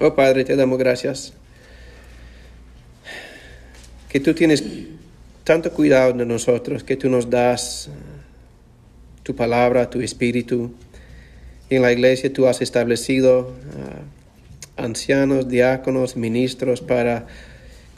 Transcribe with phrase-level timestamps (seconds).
[0.00, 1.32] Oh Padre, te damos gracias.
[4.08, 4.64] Que tú tienes
[5.44, 7.90] tanto cuidado de nosotros, que tú nos das
[9.22, 10.72] tu palabra, tu espíritu.
[11.70, 17.26] En la iglesia tú has establecido ah, ancianos, diáconos, ministros para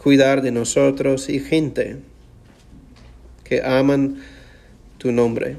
[0.03, 1.97] cuidar de nosotros y gente
[3.43, 4.23] que aman
[4.99, 5.57] tu nombre,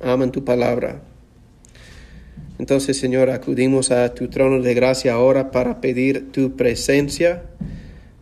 [0.00, 1.00] aman tu palabra.
[2.60, 7.44] Entonces, Señor, acudimos a tu trono de gracia ahora para pedir tu presencia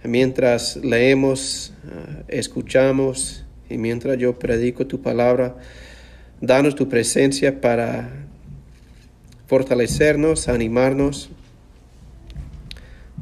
[0.05, 5.57] mientras leemos, ah, escuchamos y mientras yo predico tu palabra.
[6.41, 8.29] Danos tu presencia para
[9.48, 11.31] fortalecernos, animarnos,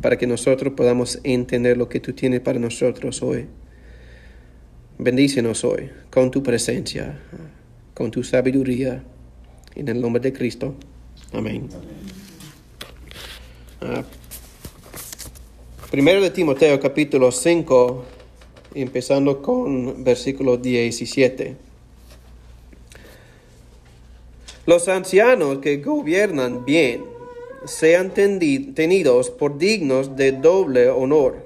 [0.02, 3.46] para que nosotros podamos entender lo que tú tienes para nosotros hoy.
[4.98, 7.18] Bendícenos hoy con tu presencia,
[7.94, 9.02] con tu sabiduría,
[9.74, 10.76] en el nombre de Cristo.
[11.32, 11.68] Amén.
[13.80, 14.04] Ah,
[15.90, 18.04] primero de Timoteo capítulo 5,
[18.74, 21.56] empezando con versículo 17.
[24.66, 27.04] Los ancianos que gobiernan bien
[27.64, 31.44] sean tenidos por dignos de doble honor,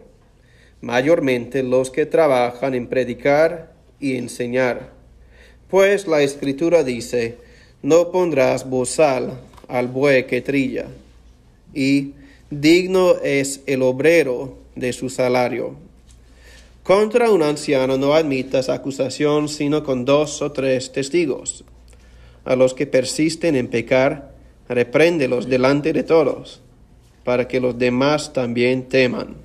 [0.82, 4.92] mayormente los que trabajan en predicar y enseñar.
[5.70, 7.38] Pues la escritura dice,
[7.82, 10.86] no pondrás bozal al buey que trilla,
[11.72, 12.12] y
[12.50, 15.76] digno es el obrero de su salario.
[16.82, 21.64] Contra un anciano no admitas acusación sino con dos o tres testigos
[22.44, 24.32] a los que persisten en pecar,
[24.68, 26.60] repréndelos delante de todos,
[27.24, 29.36] para que los demás también teman.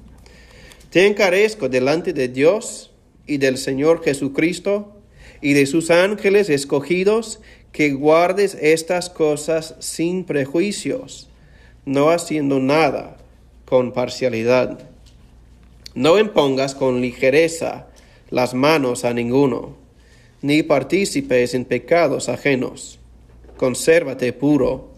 [0.89, 2.91] Te encarezco delante de Dios
[3.27, 4.93] y del Señor Jesucristo
[5.41, 7.41] y de sus ángeles escogidos,
[7.75, 11.27] que guardes estas cosas sin prejuicios,
[11.83, 13.17] no haciendo nada
[13.65, 14.79] con parcialidad.
[15.93, 17.87] No impongas con ligereza
[18.29, 19.75] las manos a ninguno
[20.41, 22.97] ni partícipes en pecados ajenos.
[23.57, 24.91] Consérvate puro.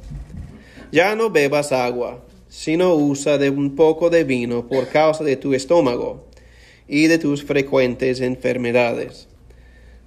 [0.91, 5.55] Ya no bebas agua, sino usa de un poco de vino por causa de tu
[5.55, 6.27] estómago
[6.87, 9.26] y de tus frecuentes enfermedades.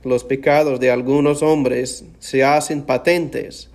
[0.02, 3.68] Los pecados de algunos hombres se hacen patentes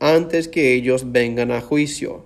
[0.00, 2.24] antes que ellos vengan a juicio,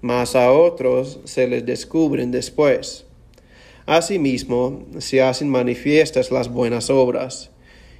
[0.00, 3.04] mas a otros se les descubren después.
[3.84, 7.50] Asimismo, se hacen manifiestas las buenas obras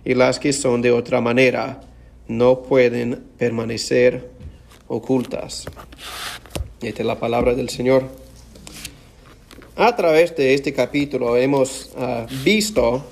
[0.05, 1.83] y las que son de otra manera
[2.29, 4.31] no pueden permanecer
[4.89, 5.67] ocultas.
[6.81, 8.05] Esta es la palabra del Señor.
[9.77, 13.05] A través de este capítulo hemos ah, visto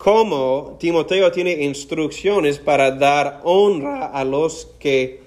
[0.00, 5.20] cómo Timoteo tiene instrucciones para dar honra a los que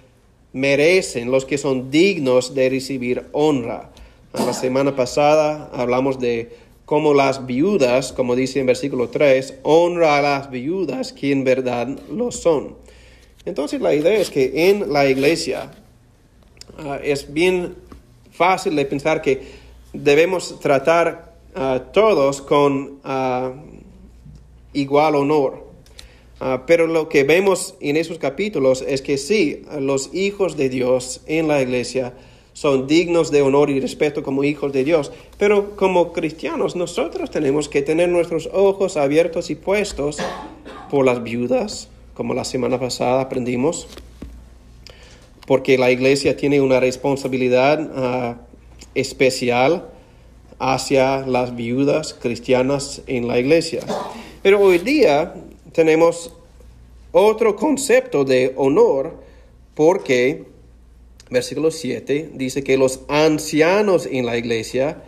[0.51, 3.91] merecen, los que son dignos de recibir honra.
[4.33, 10.21] La semana pasada hablamos de como las viudas, como dice en versículo 3, honra a
[10.23, 12.75] las viudas que en verdad lo son.
[13.45, 15.69] Entonces la idea es que en la iglesia
[16.79, 17.75] ah, es bien
[18.31, 19.43] fácil de pensar que
[19.93, 23.53] debemos tratar a todos con ah,
[24.73, 25.67] igual honor.
[26.39, 31.21] Ah, pero lo que vemos en esos capítulos es que sí, los hijos de Dios
[31.25, 32.13] en la iglesia
[32.53, 35.11] son dignos de honor y respeto como hijos de Dios.
[35.37, 40.17] Pero como cristianos nosotros tenemos que tener nuestros ojos abiertos y puestos
[40.89, 43.87] por las viudas, como la semana pasada aprendimos,
[45.47, 48.37] porque la iglesia tiene una responsabilidad ah,
[48.95, 49.92] especial
[50.59, 53.81] hacia las viudas cristianas en la iglesia.
[54.41, 55.33] Pero hoy día
[55.71, 56.33] tenemos
[57.11, 59.15] otro concepto de honor
[59.75, 60.45] porque
[61.33, 65.03] versículo 7, dice que los ancianos en la iglesia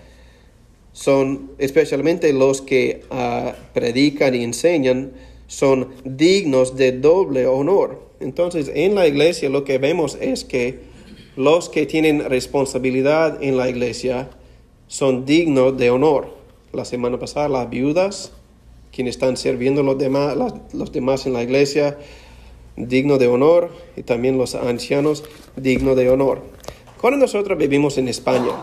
[0.91, 5.13] son, especialmente los que ah, predican y enseñan,
[5.47, 8.09] son dignos de doble honor.
[8.19, 10.79] Entonces, en la iglesia lo que vemos es que
[11.35, 14.30] los que tienen responsabilidad en la iglesia
[14.95, 16.30] son dignos de honor.
[16.71, 18.31] La semana pasada las viudas,
[18.94, 20.38] quienes están sirviendo los demás,
[20.71, 21.97] los demás en la iglesia,
[22.77, 25.25] digno de honor, y también los ancianos,
[25.57, 26.44] digno de honor.
[27.01, 28.53] Cuando nosotros vivimos en España,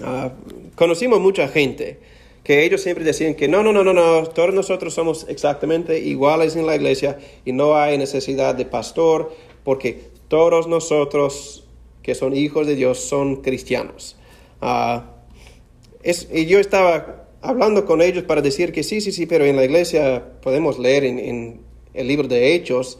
[0.00, 0.30] uh,
[0.74, 1.98] conocimos mucha gente
[2.42, 6.64] que ellos siempre decían que no, no, no, no, todos nosotros somos exactamente iguales en
[6.64, 9.30] la iglesia y no hay necesidad de pastor
[9.62, 11.66] porque todos nosotros
[12.02, 14.16] que son hijos de Dios son cristianos.
[14.62, 15.17] Uh,
[16.02, 19.56] es, y yo estaba hablando con ellos para decir que sí, sí, sí, pero en
[19.56, 21.60] la iglesia podemos leer en, en
[21.94, 22.98] el libro de Hechos,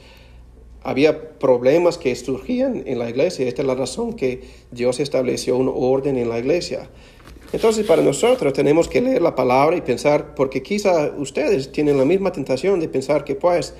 [0.82, 3.46] había problemas que surgían en la iglesia.
[3.46, 6.88] Esta es la razón que Dios estableció un orden en la iglesia.
[7.52, 12.04] Entonces, para nosotros tenemos que leer la palabra y pensar, porque quizá ustedes tienen la
[12.04, 13.74] misma tentación de pensar que, pues,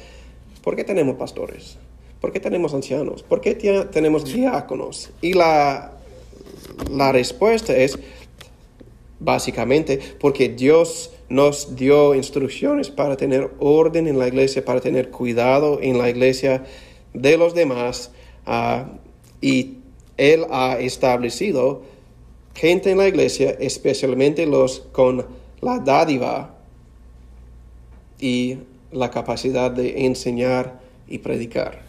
[0.63, 1.77] ¿por qué tenemos pastores?
[2.21, 3.23] ¿Por qué tenemos ancianos?
[3.23, 5.11] ¿Por qué tenemos diáconos?
[5.21, 5.93] Y la,
[6.91, 7.99] la respuesta es,
[9.21, 15.79] básicamente, porque Dios nos dio instrucciones para tener orden en la iglesia, para tener cuidado
[15.83, 16.65] en la iglesia
[17.13, 18.11] de los demás,
[18.47, 18.89] uh,
[19.41, 19.79] y
[20.17, 21.83] Él ha establecido
[22.55, 25.27] gente en la iglesia, especialmente los con
[25.61, 26.57] la dádiva
[28.19, 28.59] y
[28.91, 31.83] la capacidad de enseñar y predicar.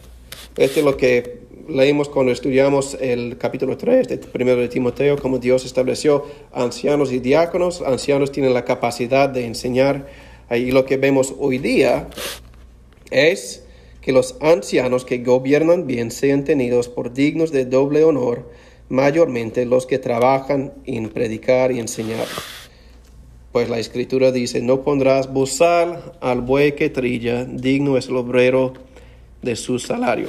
[0.56, 1.39] Esto es lo que
[1.70, 7.18] leímos cuando estudiamos el capítulo 3 de primero de Timoteo, como Dios estableció ancianos y
[7.18, 7.82] diáconos.
[7.82, 10.06] Ancianos tienen la capacidad de enseñar.
[10.50, 12.08] Y lo que vemos hoy día
[13.10, 13.64] es
[14.00, 18.50] que los ancianos que gobiernan bien sean tenidos por dignos de doble honor,
[18.88, 22.26] mayormente los que trabajan en predicar y enseñar.
[23.52, 28.74] Pues la escritura dice, no pondrás bozal al buey que trilla, digno es el obrero
[29.42, 30.28] de su salario.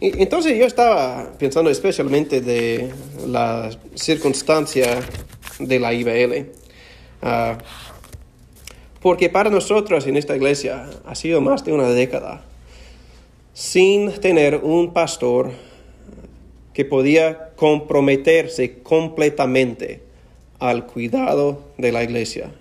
[0.00, 2.92] Entonces yo estaba pensando especialmente de
[3.26, 5.00] la circunstancia
[5.58, 6.52] de la IBL.
[7.20, 7.58] Ah,
[9.00, 12.44] porque para nosotros en esta iglesia ha sido más de una década
[13.52, 15.50] sin tener un pastor
[16.72, 20.02] que podía comprometerse completamente
[20.60, 22.52] al cuidado de la iglesia.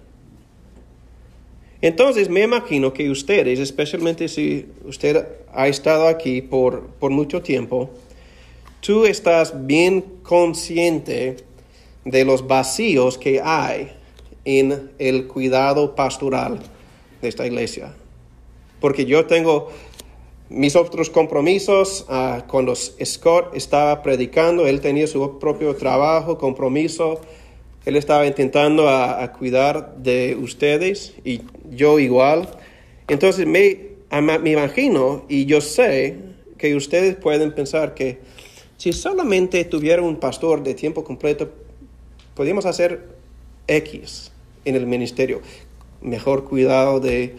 [1.82, 5.24] Entonces me imagino que ustedes, especialmente si usted
[5.54, 7.90] ha estado aquí por, por mucho tiempo,
[8.82, 11.38] tú estás bien consciente
[12.06, 13.92] de los vacíos que hay
[14.46, 16.60] en el cuidado pastoral
[17.22, 17.94] de esta iglesia.
[18.80, 19.70] Porque yo tengo
[20.50, 27.20] mis otros compromisos, uh, cuando Scott estaba predicando, él tenía su propio trabajo, compromiso,
[27.86, 32.50] él estaba intentando a, cuidar de ustedes y yo igual.
[33.08, 36.18] Entonces me, me imagino y yo sé
[36.58, 38.20] que ustedes pueden pensar que
[38.78, 41.50] si solamente tuviera un pastor de tiempo completo,
[42.36, 43.08] podríamos hacer
[43.68, 44.32] X
[44.66, 45.42] en el ministerio.
[46.02, 47.36] Mejor cuidado de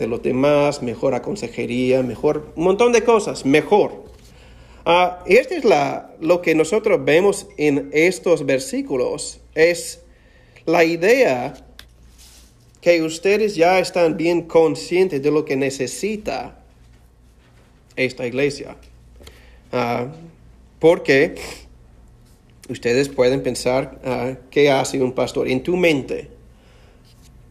[0.00, 4.04] de los demás, mejor consejería, mejor, un montón de cosas, mejor.
[4.86, 10.02] Uh, este es la, lo que nosotros vemos en estos versículos, es
[10.64, 11.52] la idea
[12.80, 16.58] que ustedes ya están bien conscientes de lo que necesita
[17.96, 18.76] esta iglesia.
[19.72, 20.08] Uh,
[20.78, 21.34] porque
[22.68, 25.48] ustedes pueden pensar, uh, ¿qué hace un pastor?
[25.48, 26.30] En tu mente,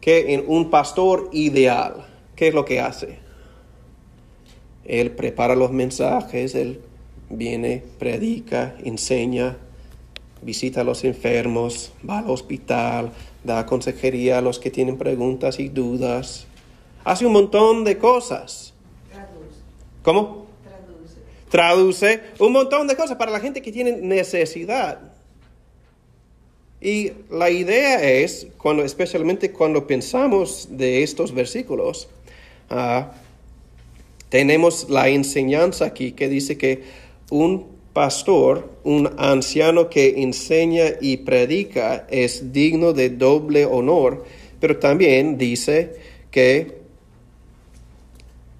[0.00, 3.18] que en un pastor ideal, ¿qué es lo que hace?
[4.84, 6.80] Él prepara los mensajes, él
[7.28, 9.56] viene, predica, enseña,
[10.42, 13.12] visita a los enfermos, va al hospital,
[13.44, 16.46] da consejería a los que tienen preguntas y dudas.
[17.04, 18.74] Hace un montón de cosas.
[19.10, 19.60] Traduce.
[20.02, 20.46] ¿Cómo?
[20.62, 21.16] Traduce.
[21.50, 25.00] Traduce un montón de cosas para la gente que tiene necesidad.
[26.80, 32.08] Y la idea es, cuando, especialmente cuando pensamos de estos versículos,
[32.72, 33.10] Ah,
[34.28, 36.84] tenemos la enseñanza aquí que dice que
[37.30, 44.24] un pastor, un anciano que enseña y predica es digno de doble honor,
[44.60, 45.96] pero también dice
[46.30, 46.78] que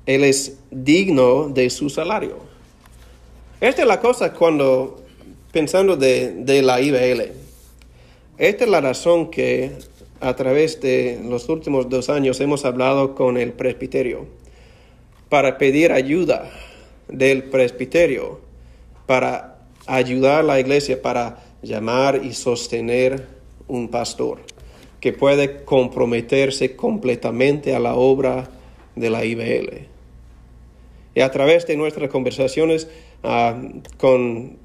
[0.06, 2.38] él es digno de su salario.
[3.60, 5.02] Esta es la cosa cuando,
[5.52, 7.32] pensando de, de la IBL,
[8.38, 9.72] esta es la razón que
[10.20, 14.26] a través de los últimos dos años hemos hablado con el presbiterio
[15.28, 16.50] para pedir ayuda
[17.08, 18.40] del presbiterio
[19.10, 23.26] para ayudar a la iglesia para llamar y sostener
[23.66, 24.38] un pastor
[25.00, 28.48] que puede comprometerse completamente a la obra
[28.94, 29.88] de la IBL.
[31.16, 32.86] Y a través de nuestras conversaciones
[33.24, 33.60] ah,
[33.98, 34.58] con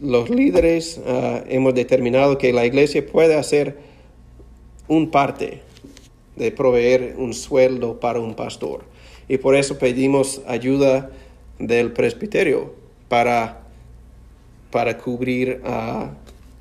[0.00, 3.78] los líderes ah, hemos determinado que la iglesia puede hacer
[4.86, 5.60] un parte
[6.36, 8.84] de proveer un sueldo para un pastor.
[9.28, 11.10] Y por eso pedimos ayuda
[11.58, 13.61] del presbiterio para,
[14.72, 16.10] para cubrir a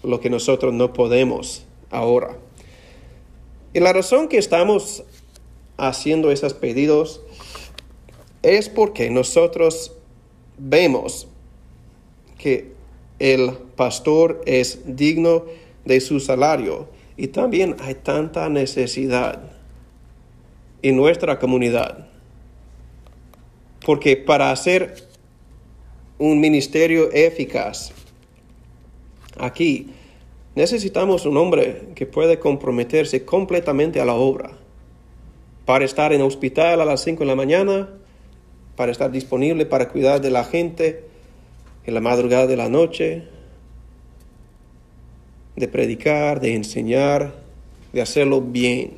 [0.04, 2.38] lo que nosotros no podemos ahora.
[3.74, 5.04] Y la razón que estamos
[5.78, 7.22] haciendo esos pedidos
[8.44, 9.94] es porque nosotros
[10.58, 11.28] vemos
[12.38, 12.74] que
[13.18, 15.46] el pastor es digno
[15.86, 16.88] de su salario
[17.18, 19.52] y también hay tanta necesidad
[20.82, 22.08] en nuestra comunidad
[23.86, 25.08] Porque para hacer
[26.18, 27.92] un ministerio eficaz,
[29.42, 29.88] aquí
[30.56, 34.52] necesitamos un hombre que puede comprometerse completamente a la obra.
[35.66, 37.90] Para estar en hospital a las 5 de la mañana,
[38.76, 41.04] para estar disponible para cuidar de la gente
[41.86, 43.24] en la madrugada de la noche,
[45.56, 47.36] de predicar, de enseñar,
[47.94, 48.94] de hacerlo bien.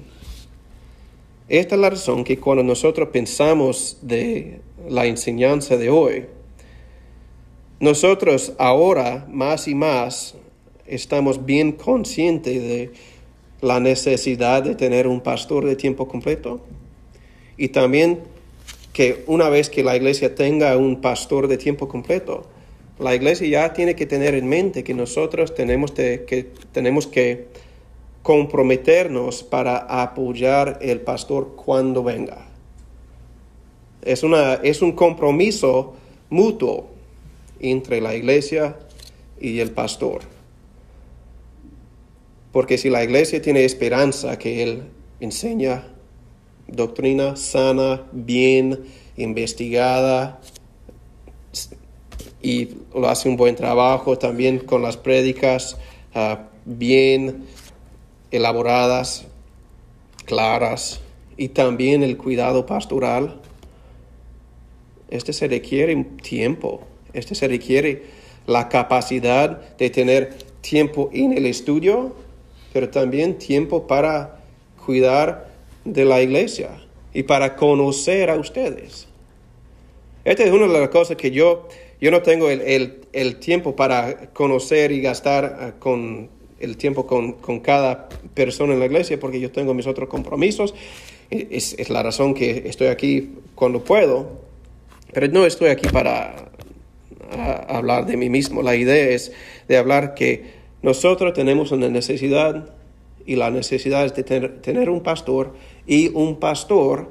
[1.49, 6.25] Esta es la razón que cuando nosotros pensamos de la enseñanza de hoy,
[7.79, 10.35] nosotros ahora más y más
[10.85, 12.91] estamos bien conscientes de
[13.61, 16.61] la necesidad de tener un pastor de tiempo completo
[17.57, 18.19] y también
[18.93, 22.45] que una vez que la iglesia tenga un pastor de tiempo completo,
[22.99, 27.47] la iglesia ya tiene que tener en mente que nosotros tenemos, que, tenemos que
[28.21, 32.45] comprometernos para apoyar el pastor cuando venga.
[34.03, 35.95] Es, una, es un compromiso
[36.29, 36.92] mutuo
[37.63, 38.77] entre la iglesia
[39.39, 40.21] y el pastor.
[42.51, 44.83] Porque si la iglesia tiene esperanza que él
[45.19, 45.87] enseña
[46.67, 48.85] doctrina sana, bien
[49.17, 50.39] investigada,
[52.41, 55.77] y lo hace un buen trabajo también con las prédicas
[56.13, 57.45] ah, bien
[58.31, 59.25] elaboradas,
[60.25, 60.99] claras,
[61.37, 63.39] y también el cuidado pastoral.
[65.09, 66.81] Este se requiere tiempo,
[67.13, 68.03] este se requiere
[68.45, 72.15] la capacidad de tener tiempo en el estudio,
[72.71, 74.39] pero también tiempo para
[74.85, 75.49] cuidar
[75.85, 76.69] de la iglesia
[77.13, 79.07] y para conocer a ustedes.
[80.25, 81.67] Esta es una de las cosas que yo
[82.03, 86.27] yo no tengo el, tiempo para conocer y gastar eh, con
[86.59, 90.75] el tiempo con, cada persona en la iglesia porque yo tengo mis otros compromisos.
[91.29, 94.31] Es, la razón que estoy aquí cuando puedo,
[95.13, 96.51] pero no estoy aquí para
[97.67, 98.61] hablar de mí mismo.
[98.61, 99.31] La idea es
[99.67, 102.73] de hablar que nosotros tenemos una necesidad
[103.25, 105.53] y la necesidad es de tener, tener un pastor
[105.87, 107.09] y un pastor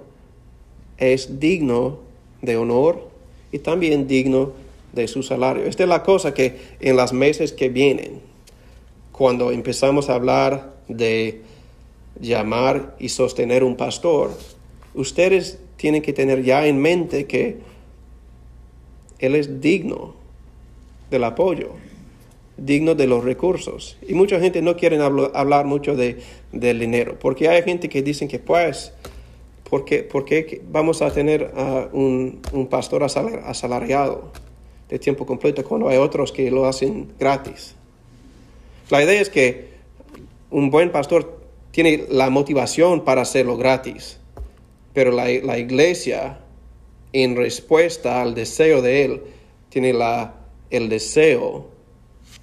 [0.99, 2.01] es digno
[2.43, 3.09] de honor
[3.51, 4.53] y también digno
[4.93, 5.65] de su salario.
[5.65, 8.21] Esta es la cosa que en las meses que vienen,
[9.11, 11.41] cuando empezamos a hablar de
[12.21, 14.33] llamar y sostener un pastor,
[14.95, 17.59] ustedes tienen que tener ya en mente que
[19.27, 20.15] él es digno
[21.11, 21.71] del apoyo,
[22.57, 23.97] digno de los recursos.
[24.07, 26.21] Y mucha gente no quiere hablar mucho de,
[26.53, 28.93] del dinero, porque hay gente que dicen que pues,
[29.69, 31.53] ¿por qué, vamos a tener
[31.93, 34.33] un, un pastor asalariado?
[34.93, 37.75] de tiempo completo cuando hay otros que lo hacen gratis.
[38.91, 39.69] La idea es que
[40.51, 44.19] un buen pastor tiene la motivación para hacerlo gratis,
[44.93, 46.41] pero la, iglesia,
[47.13, 49.23] en respuesta al deseo de él,
[49.69, 50.35] tiene la,
[50.71, 51.69] el deseo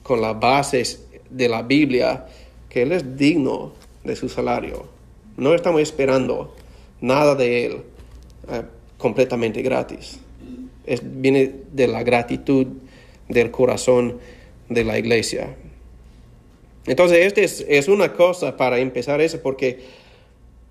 [0.03, 2.27] con las bases de la Biblia
[2.69, 3.73] que él es digno
[4.03, 4.87] de su salario.
[5.37, 6.55] No estamos esperando
[7.01, 7.81] nada de él
[8.51, 8.63] eh,
[8.97, 10.19] completamente gratis
[10.97, 12.67] viene de la gratitud
[13.27, 14.19] del corazón
[14.69, 15.55] de la iglesia.
[16.85, 19.79] Entonces, esta es, una cosa para empezar eso, porque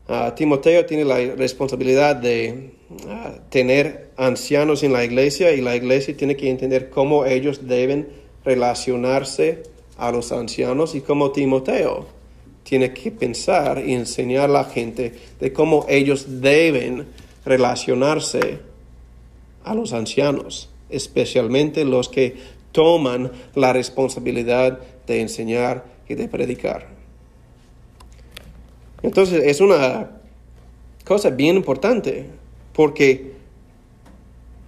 [0.09, 2.73] ah, Timoteo tiene la responsabilidad de
[3.09, 8.09] ah, tener ancianos en la iglesia y la iglesia tiene que entender cómo ellos deben
[8.45, 9.63] relacionarse
[9.97, 12.07] a los ancianos y cómo Timoteo
[12.63, 17.07] tiene que pensar y enseñar a la gente de cómo ellos deben
[17.45, 18.59] relacionarse
[19.65, 22.37] a los ancianos, especialmente los que
[22.73, 26.98] toman la responsabilidad de enseñar y de predicar.
[29.03, 30.11] Entonces es una
[31.05, 32.27] cosa bien importante
[32.73, 33.33] porque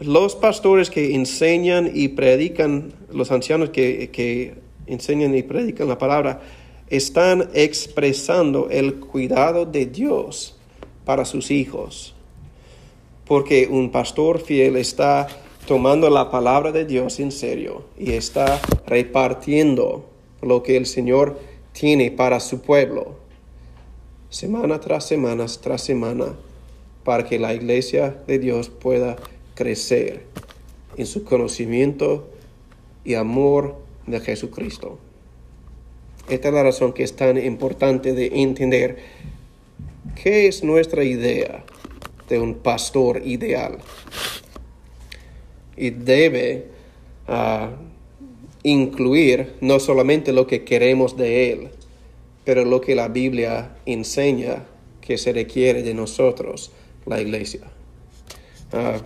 [0.00, 4.54] los pastores que enseñan y predican, los ancianos que, que
[4.86, 6.40] enseñan y predican la palabra,
[6.88, 10.56] están expresando el cuidado de Dios
[11.04, 12.14] para sus hijos.
[13.26, 15.28] Porque un pastor fiel está
[15.66, 20.04] tomando la palabra de Dios en serio y está repartiendo
[20.42, 21.38] lo que el Señor
[21.72, 23.19] tiene para su pueblo,
[24.30, 26.36] semana tras semana tras semana,
[27.04, 29.16] para que la iglesia de Dios pueda
[29.54, 30.24] crecer
[30.96, 32.28] en su conocimiento
[33.04, 34.98] y amor de Jesucristo.
[36.28, 38.98] Esta es la razón que es tan importante de entender
[40.22, 41.64] qué es nuestra idea
[42.28, 43.78] de un pastor ideal.
[45.76, 46.66] Y debe
[47.26, 47.70] ah,
[48.62, 51.70] incluir no solamente lo que queremos de él,
[52.50, 54.64] pero lo que la Biblia enseña
[55.00, 56.72] que se requiere de nosotros,
[57.06, 57.60] la iglesia.
[58.72, 58.98] Ah,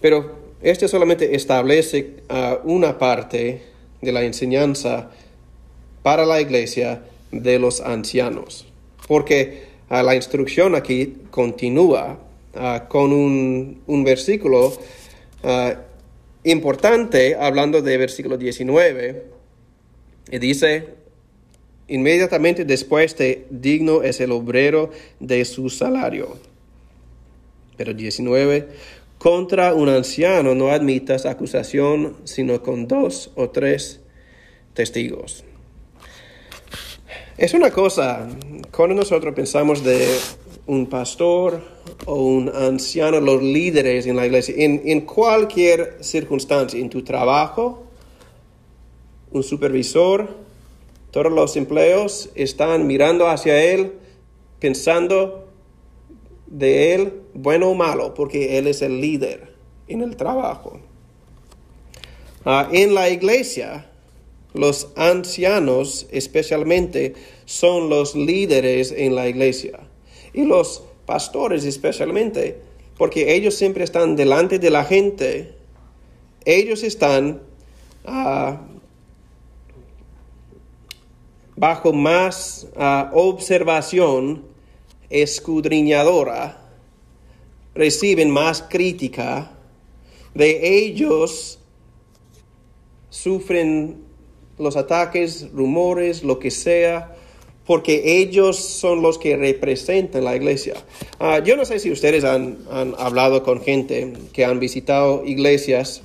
[0.00, 3.60] Pero este solamente establece uh, una parte
[4.00, 5.10] de la enseñanza
[6.02, 8.66] para la iglesia de los ancianos,
[9.06, 12.20] porque uh, la instrucción aquí continúa
[12.88, 14.72] con un, un versículo
[16.42, 19.26] importante, hablando de versículo 19,
[20.30, 20.96] y dice,
[21.88, 24.90] inmediatamente después de digno es el obrero
[25.20, 26.36] de su salario.
[27.76, 28.68] Pero 19,
[29.18, 34.00] contra un anciano no admitas acusación sino con dos o tres
[34.74, 35.44] testigos.
[37.36, 38.26] Es una cosa,
[38.70, 40.06] cuando nosotros pensamos de
[40.66, 41.62] un pastor
[42.06, 47.84] o un anciano, los líderes en la iglesia, en, en cualquier circunstancia, en tu trabajo,
[49.30, 50.45] un supervisor,
[51.16, 53.92] todos los empleos están mirando hacia él,
[54.60, 55.48] pensando
[56.46, 59.54] de él, bueno o malo, porque él es el líder
[59.88, 60.78] en el trabajo.
[62.44, 63.90] Ah, en la iglesia,
[64.52, 67.14] los ancianos especialmente
[67.46, 69.80] son los líderes en la iglesia.
[70.34, 72.60] Y los pastores especialmente,
[72.98, 75.54] porque ellos siempre están delante de la gente.
[76.44, 77.40] Ellos están
[78.04, 78.60] ah,
[81.56, 84.44] bajo más ah, observación
[85.08, 86.62] escudriñadora
[87.74, 89.52] reciben más crítica,
[90.34, 91.58] de ellos
[93.10, 94.04] sufren
[94.58, 97.14] los ataques, rumores, lo que sea,
[97.66, 100.74] porque ellos son los que representan la iglesia.
[101.18, 102.58] Ah, yo no sé si ustedes han,
[102.98, 106.02] hablado con gente que han visitado iglesias,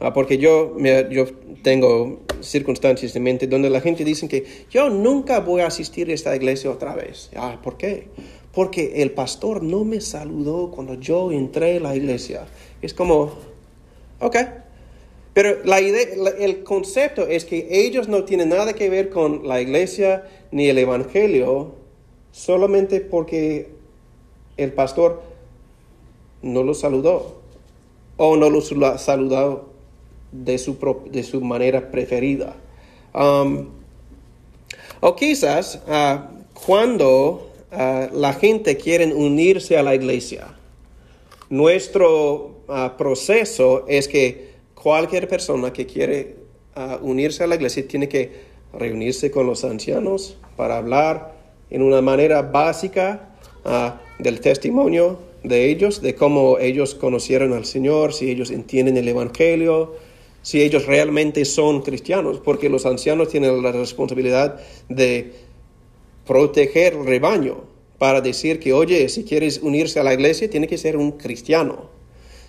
[0.00, 0.76] ah, porque yo,
[1.10, 1.26] yo
[1.62, 6.14] tengo circunstancias en mente donde la gente dice que yo nunca voy a asistir a
[6.14, 7.30] esta iglesia otra vez.
[7.36, 8.08] Ah, ¿Por qué?
[8.52, 12.46] Porque el pastor no me saludó cuando yo entré a la iglesia.
[12.82, 13.32] Es como,
[14.20, 14.36] ok.
[15.34, 16.06] Pero la idea,
[16.38, 20.78] el concepto es que ellos no tienen nada que ver con la iglesia ni el
[20.78, 21.74] evangelio,
[22.32, 23.68] solamente porque
[24.56, 25.22] el pastor
[26.40, 27.42] no los saludó
[28.16, 29.75] o no los saludó
[30.32, 30.76] de su,
[31.10, 32.56] de manera preferida.
[33.14, 33.68] Um,
[35.00, 36.20] o quizás uh,
[36.52, 40.48] cuando uh, la gente quiere unirse a la iglesia,
[41.48, 46.36] nuestro uh, proceso es que cualquier persona que quiere
[47.00, 48.30] unirse a la iglesia tiene que
[48.74, 51.34] reunirse con los ancianos para hablar
[51.70, 53.30] en una manera básica
[54.18, 59.94] del testimonio de ellos, de cómo ellos conocieron al Señor, si ellos entienden el Evangelio,
[60.46, 65.32] si ellos realmente son cristianos, porque los ancianos tienen la responsabilidad de
[66.24, 67.64] proteger el rebaño
[67.98, 71.90] para decir que, oye, si quieres unirse a la iglesia, tiene que ser un cristiano.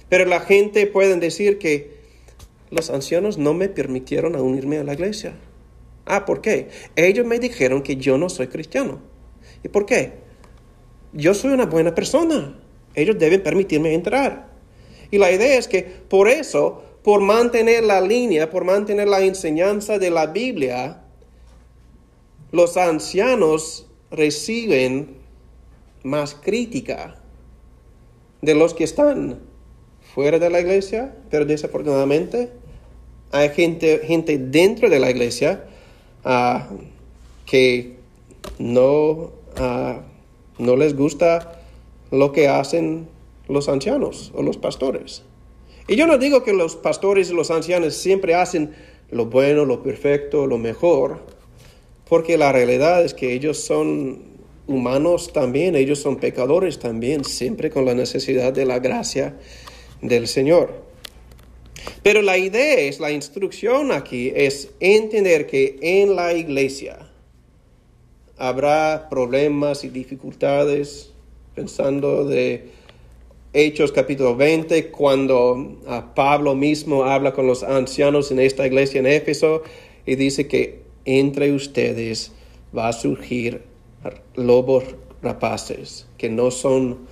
[0.09, 1.97] Pero la gente puede decir que
[2.69, 5.33] los ancianos no me permitieron unirme a la iglesia.
[6.05, 6.67] Ah, ¿por qué?
[6.95, 9.01] Ellos me dijeron que yo no soy cristiano.
[9.63, 10.11] ¿Y por qué?
[11.13, 12.59] Yo soy una buena persona.
[12.93, 14.51] Ellos deben permitirme entrar.
[15.09, 19.97] Y la idea es que por eso por mantener la línea, por mantener la enseñanza
[19.97, 21.03] de la Biblia,
[22.51, 25.15] los ancianos reciben
[26.03, 27.15] más crítica
[28.41, 29.39] de los que están
[30.13, 32.49] fuera de la iglesia, pero desafortunadamente
[33.31, 35.63] hay gente, gente dentro de la iglesia
[36.25, 36.67] ah,
[37.45, 37.95] que
[38.59, 40.01] no, ah,
[40.59, 41.61] no les gusta
[42.11, 43.07] lo que hacen
[43.47, 45.23] los ancianos o los pastores.
[45.87, 48.75] Y yo no digo que los pastores y los ancianos siempre hacen
[49.09, 51.21] lo bueno, lo perfecto, lo mejor,
[52.09, 57.85] porque la realidad es que ellos son humanos también, ellos son pecadores también, siempre con
[57.85, 59.37] la necesidad de la gracia
[60.01, 60.85] del Señor.
[62.03, 67.09] Pero la idea es, la instrucción aquí es entender que en la iglesia
[68.37, 71.11] habrá problemas y dificultades,
[71.55, 72.69] pensando de
[73.53, 79.07] Hechos capítulo 20, cuando ah, Pablo mismo habla con los ancianos en esta iglesia en
[79.07, 79.63] Éfeso
[80.05, 82.33] y dice que entre ustedes
[82.77, 83.61] va a surgir
[84.35, 84.83] lobos
[85.21, 87.07] rapaces que no son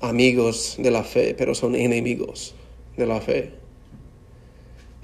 [0.00, 2.54] amigos de la fe, pero son enemigos
[2.96, 3.52] de la fe.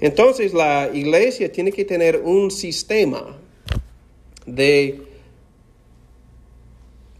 [0.01, 3.37] Entonces la iglesia tiene que tener un sistema
[4.45, 5.01] de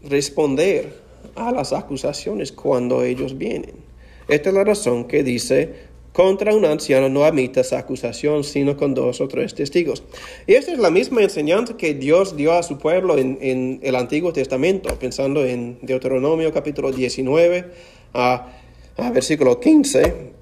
[0.02, 1.01] responder
[1.34, 3.74] a las acusaciones cuando ellos vienen.
[4.28, 5.74] Esta es la razón que dice,
[6.12, 10.02] contra un anciano no admitas acusación sino con dos o tres testigos.
[10.46, 14.32] Y esta es la misma enseñanza que Dios dio a su pueblo en, el Antiguo
[14.32, 17.64] Testamento, pensando en Deuteronomio capítulo 19.
[18.14, 18.52] Ah,
[19.12, 20.32] versículo 15.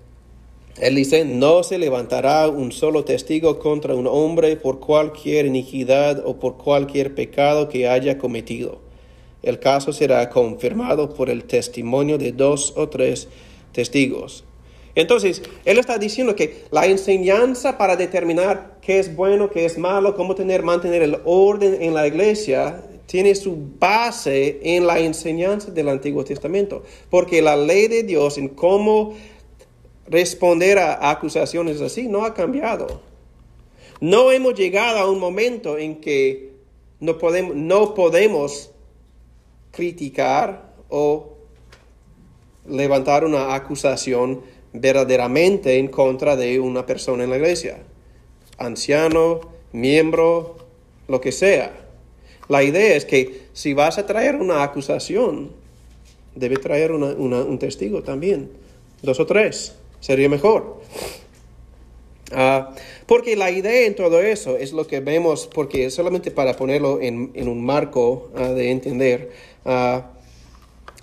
[0.81, 6.38] Él dice, no se levantará un solo testigo contra un hombre por cualquier iniquidad o
[6.38, 8.89] por cualquier pecado que haya cometido.
[9.42, 13.29] El caso será confirmado por el testimonio de dos o tres
[13.72, 14.44] testigos.
[14.94, 20.16] Entonces, él está diciendo que la enseñanza para determinar qué es bueno, qué es malo,
[20.16, 25.88] cómo tener, mantener el orden en la iglesia, tiene su base en la enseñanza del
[25.88, 26.83] Antiguo Testamento.
[27.09, 29.14] Porque la ley de Dios en cómo
[30.07, 33.00] responder a acusaciones así no ha cambiado.
[34.00, 36.53] No hemos llegado a un momento en que
[36.98, 38.70] no podemos, no podemos
[39.70, 41.37] criticar o
[42.68, 47.78] levantar una acusación verdaderamente en contra de una persona en la iglesia,
[48.59, 49.40] anciano,
[49.72, 50.56] miembro,
[51.09, 51.72] lo que sea.
[52.48, 55.52] La idea es que si vas a traer una acusación,
[56.35, 58.50] debe traer un testigo también,
[59.02, 60.80] dos o tres, sería mejor.
[62.33, 62.75] Ah,
[63.07, 67.33] porque la idea en todo eso es lo que vemos, porque solamente para ponerlo en,
[67.49, 69.33] un marco ah, de entender,
[69.64, 70.12] ah,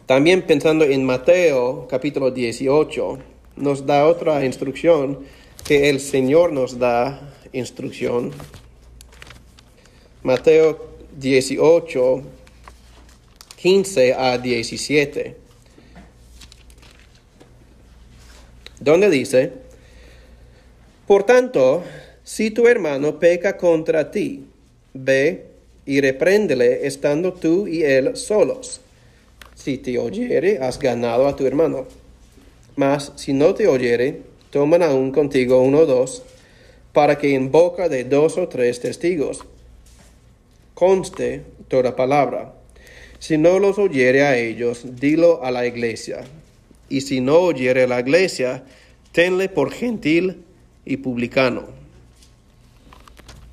[0.06, 3.20] también pensando en Mateo capítulo 18,
[3.58, 5.20] nos da otra instrucción
[5.66, 8.32] que el Señor nos da instrucción.
[10.24, 10.88] Mateo
[11.18, 12.22] 18,
[13.58, 15.36] 15 a 17.
[18.80, 19.66] Donde dice,
[21.08, 21.84] por tanto,
[22.24, 24.46] si tu hermano peca contra ti,
[24.93, 25.46] ve
[25.86, 28.82] y repréndele estando tú y él solos.
[29.56, 31.88] Si te oyere, has ganado a tu hermano.
[32.76, 36.24] Mas si no te oyere, toman aún contigo uno o dos,
[36.91, 39.46] para que en boca de dos o tres testigos
[40.74, 42.54] conste toda palabra.
[43.20, 46.26] Si no los oyere a ellos, dilo a la iglesia.
[46.89, 48.63] Y si no oyere a la iglesia,
[49.12, 50.43] tenle por gentil
[50.88, 51.63] y publicano.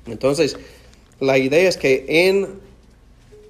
[0.07, 0.57] Entonces,
[1.19, 2.47] la idea es que en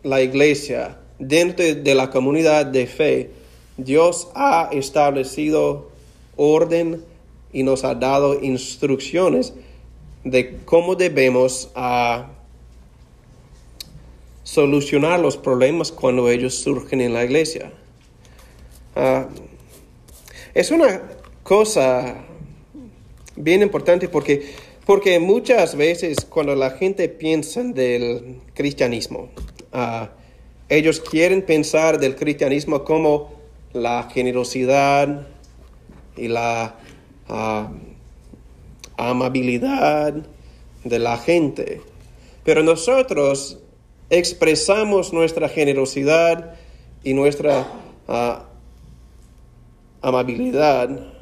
[0.04, 3.32] la iglesia, dentro de la comunidad de fe,
[3.78, 5.90] Dios ha establecido
[6.36, 7.04] orden
[7.52, 9.54] y nos ha dado instrucciones
[10.24, 12.28] de cómo debemos ah,
[14.44, 17.72] solucionar los problemas cuando ellos surgen en la iglesia.
[18.96, 19.28] Ah,
[20.54, 21.02] es una
[21.44, 22.16] cosa
[23.36, 24.54] bien importante porque,
[24.86, 29.30] porque muchas veces cuando la gente piensa del cristianismo,
[29.74, 30.10] ah,
[30.70, 33.34] ellos quieren pensar del cristianismo como
[33.74, 35.28] la generosidad
[36.16, 36.76] y la
[37.28, 37.72] ah,
[38.98, 40.14] amabilidad
[40.84, 41.82] de la gente.
[42.44, 43.60] Pero nosotros
[44.10, 46.56] expresamos nuestra generosidad
[47.04, 47.68] y nuestra
[48.08, 48.46] ah,
[50.02, 51.16] amabilidad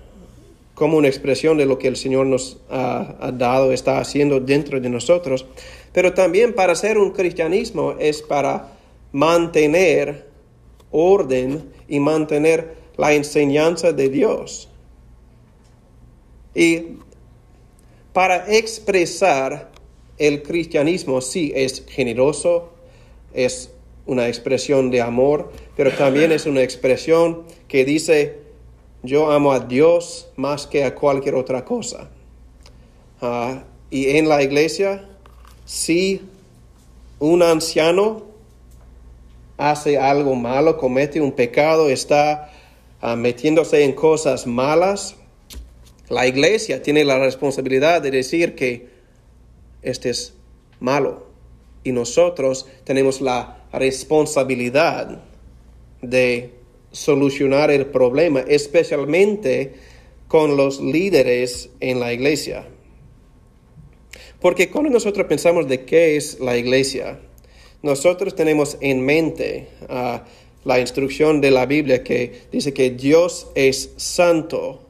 [0.83, 4.89] como una expresión de lo que el Señor nos ha, dado, está haciendo dentro de
[4.89, 5.45] nosotros.
[5.93, 8.73] Pero también para ser un cristianismo es para
[9.13, 10.27] mantener
[10.91, 14.67] orden y mantener la enseñanza de Dios.
[16.53, 16.97] Y
[18.11, 19.71] para expresar
[20.17, 22.73] el cristianismo, sí, es generoso,
[23.33, 23.71] es
[24.05, 28.42] una expresión de amor, pero también es una expresión que dice,
[29.03, 32.09] yo amo a Dios más que a cualquier otra cosa.
[33.21, 35.07] Ah, y en la iglesia,
[35.65, 36.21] si
[37.19, 38.23] un anciano
[39.57, 42.49] hace algo malo, comete un pecado, está
[43.01, 45.15] ah, metiéndose en cosas malas,
[46.09, 48.87] la iglesia tiene la responsabilidad de decir que
[49.81, 50.33] este es
[50.79, 51.27] malo.
[51.83, 55.19] Y nosotros tenemos la responsabilidad
[56.01, 56.62] de
[56.93, 59.73] solucionar el problema, especialmente
[60.29, 62.65] con los líderes en la iglesia.
[64.39, 67.19] Porque cuando nosotros pensamos de qué es la iglesia,
[67.81, 70.23] nosotros tenemos en mente ah,
[70.63, 74.81] la instrucción de la Biblia que dice que Dios es santo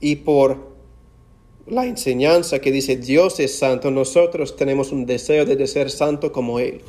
[0.00, 0.74] y por
[1.66, 6.60] la enseñanza que dice Dios es santo, nosotros tenemos un deseo de ser santo como
[6.60, 6.80] Él.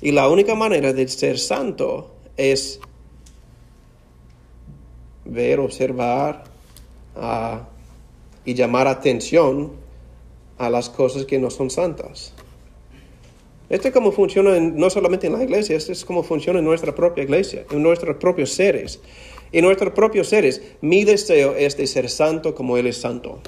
[0.00, 2.80] Y la única manera de ser santo es
[5.28, 6.44] ver, observar
[7.16, 7.68] ah,
[8.44, 9.72] y llamar atención
[10.56, 12.32] a las cosas que no son santas.
[13.68, 16.94] Esto es como funciona no solamente en la iglesia, esto es como funciona en nuestra
[16.94, 19.00] propia iglesia, en nuestros propios seres.
[19.52, 23.40] En nuestros propios seres, mi deseo es de ser santo como Él es santo.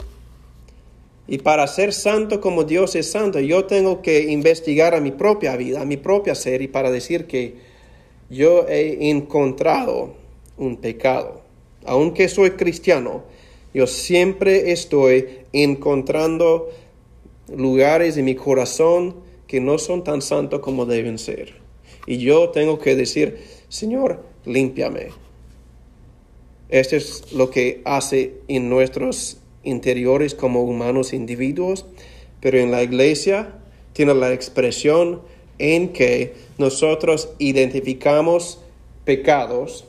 [1.27, 5.57] Y para ser santo como Dios es santo, yo tengo que investigar a mi propia
[5.57, 7.57] vida, a mi propia ser, y para decir que
[8.29, 10.15] yo he encontrado
[10.57, 11.43] un pecado.
[11.85, 13.23] Aunque soy cristiano,
[13.73, 16.71] yo siempre estoy encontrando
[17.55, 19.17] lugares en mi corazón
[19.47, 21.55] que no son tan santos como deben ser.
[22.07, 23.39] Y yo tengo que decir,
[23.69, 25.09] Señor, límpiame.
[26.69, 31.87] Esto es lo que hace en nuestros interiores como humanos individuos,
[32.41, 33.55] pero en la iglesia
[33.93, 35.21] tiene la expresión
[35.59, 38.61] en que nosotros identificamos
[39.05, 39.85] pecados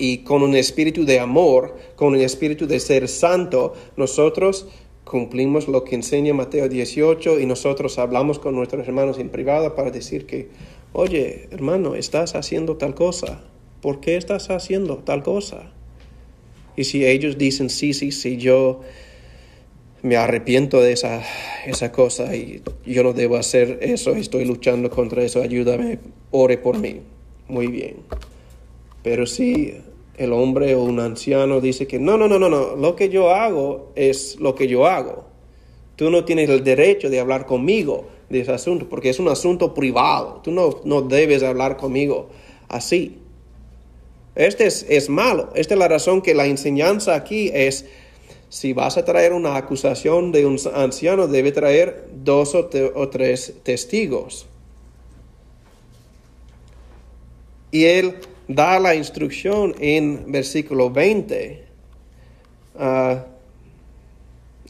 [0.00, 4.66] y con un espíritu de amor, con un espíritu de ser santo, nosotros
[5.04, 9.90] cumplimos lo que enseña Mateo 18 y nosotros hablamos con nuestros hermanos en privado para
[9.90, 10.48] decir que,
[10.94, 13.42] oye, hermano, estás haciendo tal cosa.
[13.82, 15.70] ¿Por qué estás haciendo tal cosa?
[16.76, 18.80] Y si ellos dicen, sí, sí, sí, yo
[20.00, 21.22] me arrepiento de esa,
[21.66, 25.98] esa cosa y yo no debo hacer eso, estoy luchando contra eso, ayúdame,
[26.30, 27.02] ore por mí.
[27.48, 27.96] Muy bien.
[29.02, 29.74] Pero si
[30.20, 33.30] el hombre o un anciano dice que no, no, no, no, no, lo que yo
[33.30, 35.24] hago es lo que yo hago.
[35.96, 39.72] Tú no tienes el derecho de hablar conmigo de ese asunto porque es un asunto
[39.72, 40.40] privado.
[40.44, 42.28] Tú no, no debes hablar conmigo
[42.68, 43.18] así.
[44.34, 45.48] Este es, es malo.
[45.54, 47.86] Esta es la razón que la enseñanza aquí es
[48.50, 52.68] si vas a traer una acusación de un anciano, debe traer dos o,
[53.08, 54.46] tres testigos.
[57.70, 58.16] Y él
[58.54, 61.64] da la instrucción en versículo 20.
[62.78, 63.24] Ah,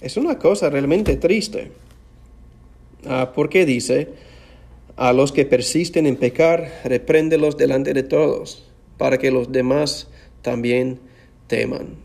[0.01, 1.73] es una cosa realmente triste.
[3.05, 4.09] Uh, porque dice,
[4.97, 8.65] a los que persisten en pecar, repréndelos delante de todos,
[8.99, 10.09] para que los demás
[10.43, 11.01] también
[11.47, 11.97] teman.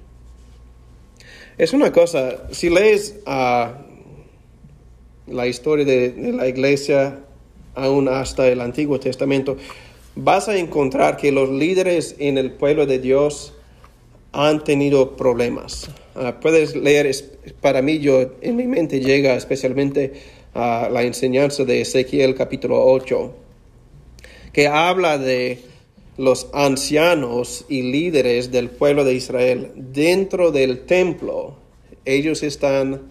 [1.57, 3.71] Es una cosa, si lees uh,
[5.27, 7.19] la historia de, la iglesia
[7.73, 9.57] aún hasta el Antiguo Testamento,
[10.15, 13.54] vas a encontrar que los líderes en el pueblo de Dios
[14.32, 15.89] han tenido problemas.
[16.15, 17.13] Ah, puedes leer,
[17.62, 20.13] para mí yo en mi mente llega especialmente
[20.54, 23.34] a la enseñanza de Ezequiel capítulo 8,
[24.54, 25.60] que habla de
[26.17, 31.56] los ancianos y líderes del pueblo de Israel dentro del templo,
[32.06, 33.01] ellos están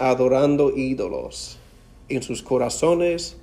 [0.00, 1.58] adorando ídolos
[2.08, 3.36] en sus corazones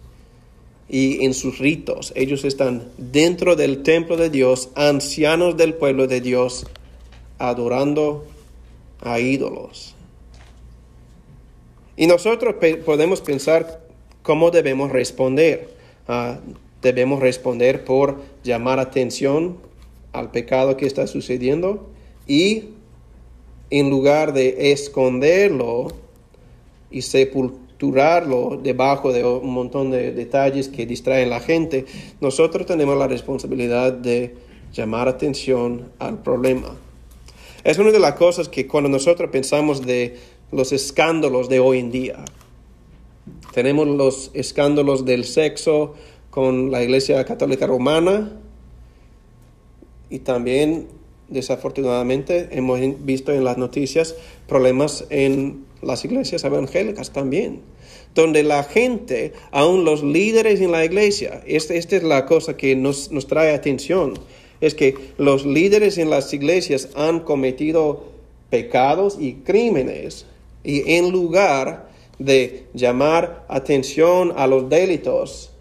[0.87, 2.13] y en sus ritos.
[2.15, 6.67] Ellos están dentro del templo de Dios, ancianos del pueblo de Dios,
[7.37, 8.25] adorando
[9.01, 9.95] a ídolos.
[11.97, 13.87] Y nosotros podemos pensar
[14.21, 15.73] cómo debemos responder.
[16.07, 16.39] a
[16.85, 19.57] debemos responder por llamar atención
[20.13, 21.89] al pecado que está sucediendo
[22.27, 22.65] y
[23.71, 25.87] en lugar de esconderlo
[26.91, 27.01] y
[27.75, 31.85] sepulturarlo debajo de un montón de detalles que distraen a la gente,
[32.21, 34.35] nosotros tenemos la responsabilidad de
[34.73, 36.75] llamar atención al problema.
[37.63, 40.17] Es una de las cosas que cuando nosotros pensamos de
[40.51, 42.25] los escándalos de hoy en día,
[43.53, 45.95] tenemos los escándalos del sexo,
[46.29, 48.29] con la Iglesia Católica Romana
[50.09, 50.89] y también
[51.29, 57.61] desafortunadamente hemos visto en las noticias problemas en las iglesias evangélicas también,
[58.13, 62.75] donde la gente, aún los líderes en la iglesia, esta, esta es la cosa que
[62.75, 64.13] nos, nos trae atención,
[64.61, 68.05] es que los líderes en las iglesias han cometido
[68.49, 70.25] pecados y crímenes
[70.63, 75.51] y en lugar de llamar atención a los delitos,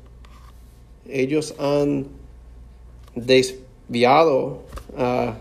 [1.08, 2.06] ellos han
[3.14, 4.62] desviado
[4.96, 5.38] a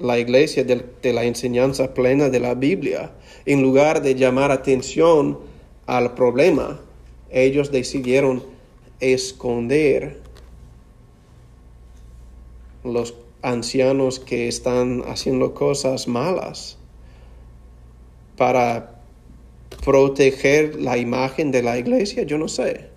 [0.00, 3.12] la iglesia de, la enseñanza plena de la Biblia.
[3.44, 5.38] En lugar de llamar atención
[5.86, 6.80] al problema,
[7.30, 8.42] ellos decidieron
[8.98, 10.18] esconder
[12.82, 16.78] los ancianos que están haciendo cosas malas
[18.36, 19.00] para
[19.84, 22.88] proteger la imagen de la iglesia, yo no sé.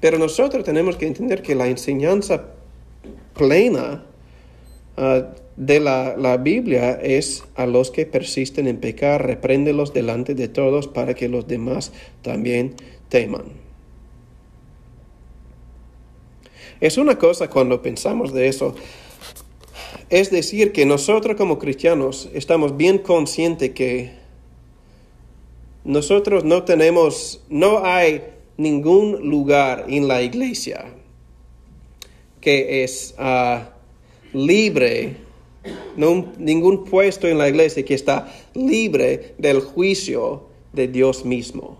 [0.00, 2.44] Pero nosotros tenemos que entender que la enseñanza
[3.34, 4.04] plena
[5.00, 10.88] ah, de la, Biblia es a los que persisten en pecar, repréndelos delante de todos
[10.88, 12.74] para que los demás también
[13.08, 13.44] teman.
[16.80, 18.74] Es una cosa cuando pensamos de eso,
[20.08, 24.12] es decir, que nosotros como cristianos estamos bien conscientes que
[25.84, 28.22] nosotros no tenemos, no hay
[28.56, 30.86] ningún lugar en la iglesia
[32.40, 33.70] que es ah,
[34.32, 35.16] libre,
[35.96, 41.78] ningún puesto en la iglesia que está libre del juicio de Dios mismo.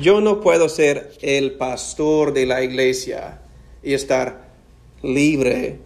[0.00, 3.40] Yo no puedo ser el pastor de la iglesia
[3.82, 4.50] y estar
[5.02, 5.78] libre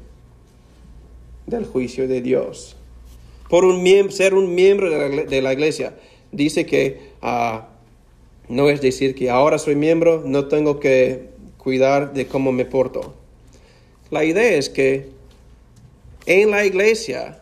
[1.46, 2.76] del juicio de Dios.
[3.48, 5.94] Por un ser un miembro de la, iglesia,
[6.32, 7.68] dice que ah,
[8.48, 13.14] no es decir que ahora soy miembro, no tengo que cuidar de cómo me porto.
[14.10, 15.13] La idea es que
[16.26, 17.40] en la iglesia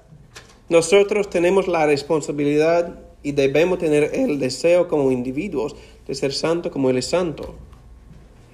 [0.69, 6.91] nosotros tenemos la responsabilidad y debemos tener el deseo como individuos de ser santo como
[6.91, 7.55] Él es santo.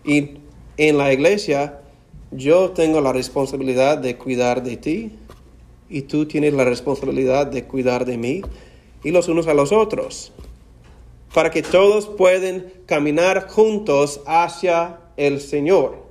[0.04, 0.38] Y
[0.76, 1.80] en la iglesia
[2.30, 5.12] yo tengo la responsabilidad de cuidar de ti
[5.88, 8.42] y tú tienes la responsabilidad de cuidar de mí
[9.04, 10.32] y los unos a los otros,
[11.32, 16.07] para que todos puedan caminar juntos hacia el Señor.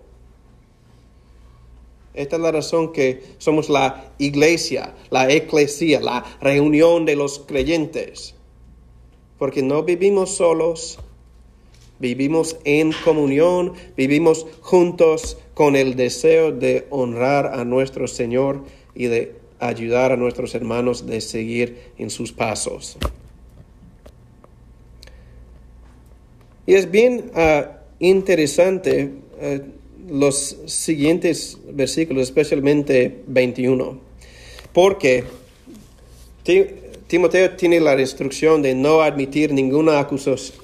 [2.18, 8.34] Esta es la razón que somos la iglesia, la eclesia, la reunión de los creyentes.
[9.38, 10.98] Porque no vivimos solos,
[12.00, 18.64] vivimos en comunión, vivimos juntos con el deseo de honrar a nuestro Señor
[18.96, 22.98] y de ayudar a nuestros hermanos de seguir en sus pasos.
[26.66, 29.60] Y es bien ah, interesante ah,
[30.10, 34.00] los siguientes versículos, especialmente 21,
[34.74, 35.24] porque
[37.08, 40.00] Timoteo tiene la instrucción de no admitir ninguna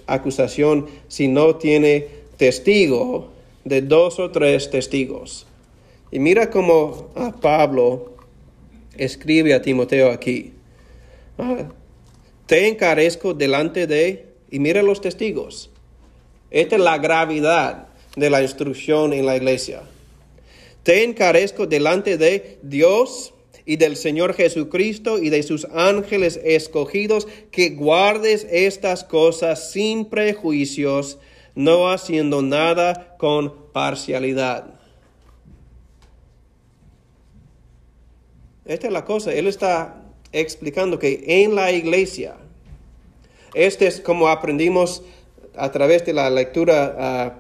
[0.08, 3.32] acusación si no tiene testigo
[3.65, 5.45] de dos o tres testigos.
[6.12, 7.10] Y mira cómo
[7.41, 8.13] Pablo
[8.95, 10.53] escribe a Timoteo aquí.
[11.38, 11.69] Ah,
[12.45, 15.69] te encarezco delante de, y mira los testigos.
[16.51, 19.84] Esta es la gravedad de la instrucción en la iglesia.
[20.84, 23.34] Te encarezco delante de Dios
[23.65, 31.17] y del Señor Jesucristo y de sus ángeles escogidos, que guardes estas cosas sin prejuicios,
[31.56, 34.65] no haciendo nada con parcialidad.
[38.65, 42.36] Esta es la cosa, él está explicando que en la iglesia,
[43.54, 45.04] este es como aprendimos
[45.56, 47.34] a través de la lectura ah,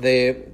[0.00, 0.48] de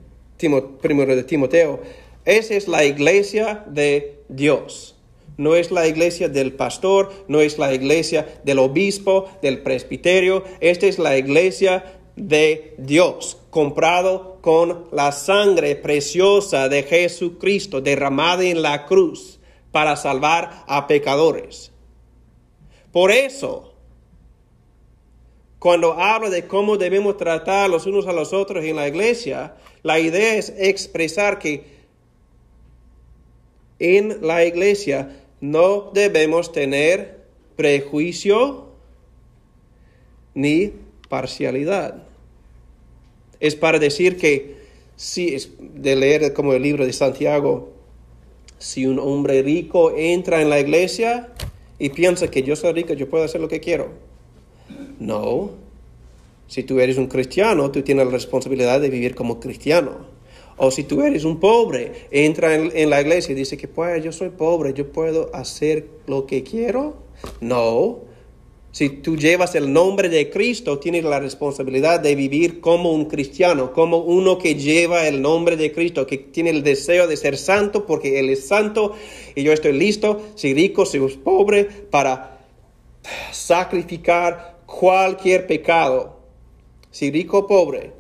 [0.80, 1.80] primero de Timoteo,
[2.24, 4.96] esa es la iglesia de Dios.
[5.36, 10.86] No es la iglesia del pastor, no es la iglesia del obispo, del presbiterio, esta
[10.86, 18.86] es la iglesia de Dios, comprado con la sangre preciosa de Jesucristo derramada en la
[18.86, 21.72] cruz para salvar a pecadores.
[22.92, 23.71] Por eso,
[25.62, 30.00] cuando habla de cómo debemos tratar los unos a los otros en la iglesia, la
[30.00, 31.62] idea es expresar que
[33.78, 37.20] en la iglesia no debemos tener
[37.54, 38.70] prejuicio
[40.34, 40.72] ni
[41.08, 42.08] parcialidad.
[43.38, 44.56] Es para decir que
[44.96, 47.72] si es de leer como el libro de Santiago,
[48.58, 51.32] si un hombre rico entra en la iglesia
[51.78, 54.11] y piensa que yo soy rico, yo puedo hacer lo que quiero.
[55.02, 55.50] No.
[56.46, 60.06] Si tú eres un cristiano, tú tienes la responsabilidad de vivir como cristiano.
[60.56, 64.12] O si tú eres un pobre, entra en, la iglesia y dice que pues yo
[64.12, 66.94] soy pobre, yo puedo hacer lo que quiero.
[67.40, 68.00] No,
[68.70, 73.72] si tú llevas el nombre de Cristo, tienes la responsabilidad de vivir como un cristiano,
[73.72, 77.86] como uno que lleva el nombre de Cristo, que tiene el deseo de ser santo
[77.86, 78.94] porque Él es santo
[79.34, 82.40] y yo estoy listo, si rico, si pobre, para
[83.30, 86.18] sacrificar cualquier pecado,
[86.90, 87.92] si rico o pobre,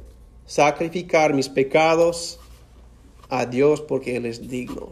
[0.46, 2.40] sacrificar mis pecados
[3.28, 4.90] a Dios porque Él es digno.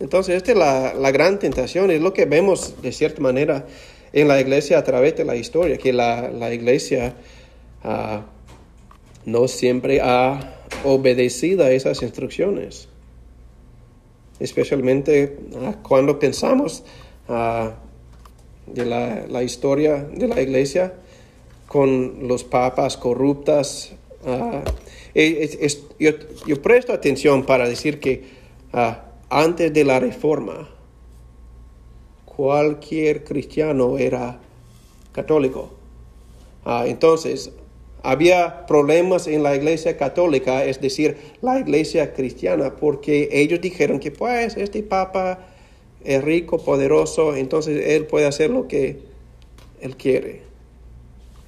[0.00, 3.66] Entonces, esta es la, gran tentación, es lo que vemos de cierta manera
[4.12, 7.14] en la iglesia a través de la historia, que la, iglesia
[7.82, 8.24] ah,
[9.26, 12.88] no siempre ha obedecido a esas instrucciones,
[14.40, 16.84] especialmente ah, cuando pensamos
[17.28, 20.94] de la, historia de la iglesia
[21.66, 23.92] con los papas corruptas.
[25.98, 28.24] yo, presto atención para decir que
[29.28, 30.68] antes de la reforma,
[32.24, 34.38] cualquier cristiano era
[35.12, 35.70] católico.
[36.84, 37.50] Entonces,
[38.02, 44.12] había problemas en la iglesia católica, es decir, la iglesia cristiana, porque ellos dijeron que
[44.12, 45.55] pues este papa
[46.06, 49.00] es rico, poderoso, entonces él puede hacer lo que
[49.80, 50.42] él quiere.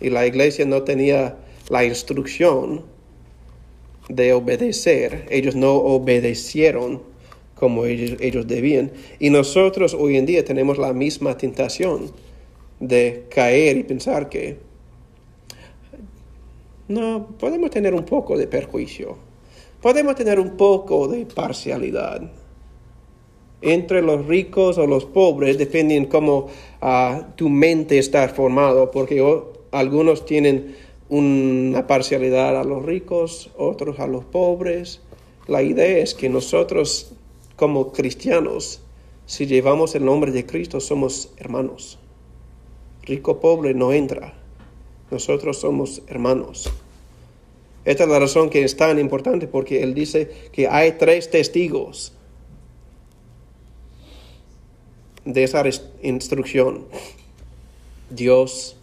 [0.00, 1.36] Y la iglesia no tenía
[1.68, 2.82] la instrucción
[4.08, 7.02] de obedecer, ellos no obedecieron
[7.54, 8.92] como ellos, debían.
[9.18, 12.12] Y nosotros hoy en día tenemos la misma tentación
[12.80, 14.58] de caer y pensar que
[16.86, 19.18] no, podemos tener un poco de perjuicio.
[19.82, 22.22] podemos tener un poco de parcialidad
[23.60, 26.48] entre los ricos o los pobres, depende en cómo
[26.80, 29.24] ah, tu mente está formado, porque
[29.72, 30.76] algunos tienen
[31.08, 35.00] una parcialidad a los ricos, otros a los pobres.
[35.46, 37.12] La idea es que nosotros
[37.56, 38.80] como cristianos,
[39.26, 41.98] si llevamos el nombre de Cristo, somos hermanos.
[43.02, 44.34] Rico pobre no entra.
[45.10, 46.70] Nosotros somos hermanos.
[47.84, 52.12] Esta es la razón que es tan importante porque Él dice que hay tres testigos
[55.28, 55.62] de esa
[56.02, 56.86] instrucción.
[58.08, 58.76] Dios,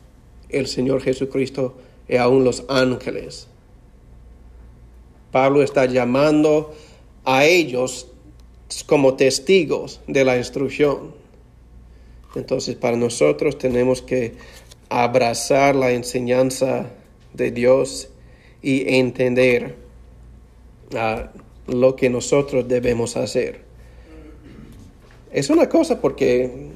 [0.50, 1.76] el Señor Jesucristo
[2.08, 3.48] y aún los ángeles.
[5.32, 6.74] Pablo está llamando
[7.26, 8.08] a ellos
[8.86, 11.16] como testigos de la instrucción.
[12.36, 14.34] Entonces para nosotros tenemos que
[14.90, 16.92] abrazar la enseñanza
[17.34, 18.10] de Dios
[18.62, 19.78] y entender
[20.96, 21.32] ah,
[21.66, 23.65] lo que nosotros debemos hacer.
[25.36, 26.70] Es una cosa porque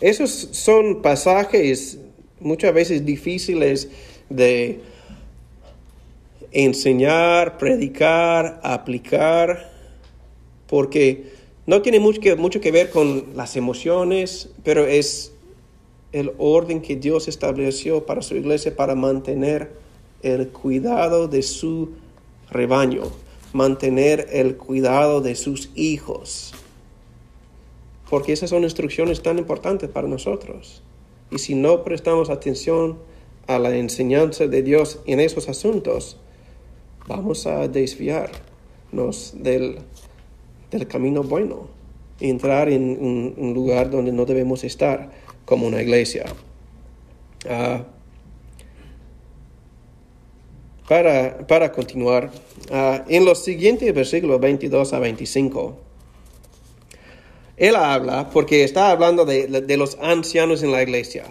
[0.00, 2.00] esos son pasajes
[2.40, 3.88] muchas veces difíciles
[4.28, 4.80] de
[6.50, 9.70] enseñar, predicar, aplicar,
[10.66, 11.30] porque
[11.66, 15.34] no tiene mucho que, mucho que ver con las emociones, pero es
[16.10, 19.70] el orden que Dios estableció para su iglesia para mantener
[20.24, 21.90] el cuidado de su
[22.50, 23.04] rebaño,
[23.56, 26.52] mantener el cuidado de sus hijos.
[28.08, 30.82] Porque esas son instrucciones tan importantes para nosotros.
[31.30, 32.98] Y si no prestamos atención
[33.46, 36.18] a la enseñanza de Dios en esos asuntos,
[37.08, 39.78] vamos a desviarnos del,
[40.70, 41.68] del camino bueno,
[42.20, 45.10] entrar en un, lugar donde no debemos estar
[45.44, 46.26] como una iglesia.
[47.48, 47.84] Ah,
[50.88, 52.30] para, para, continuar,
[52.70, 55.76] ah, en los siguientes versículos 22 a 25,
[57.56, 61.24] él habla, porque está hablando de, de los ancianos en la iglesia.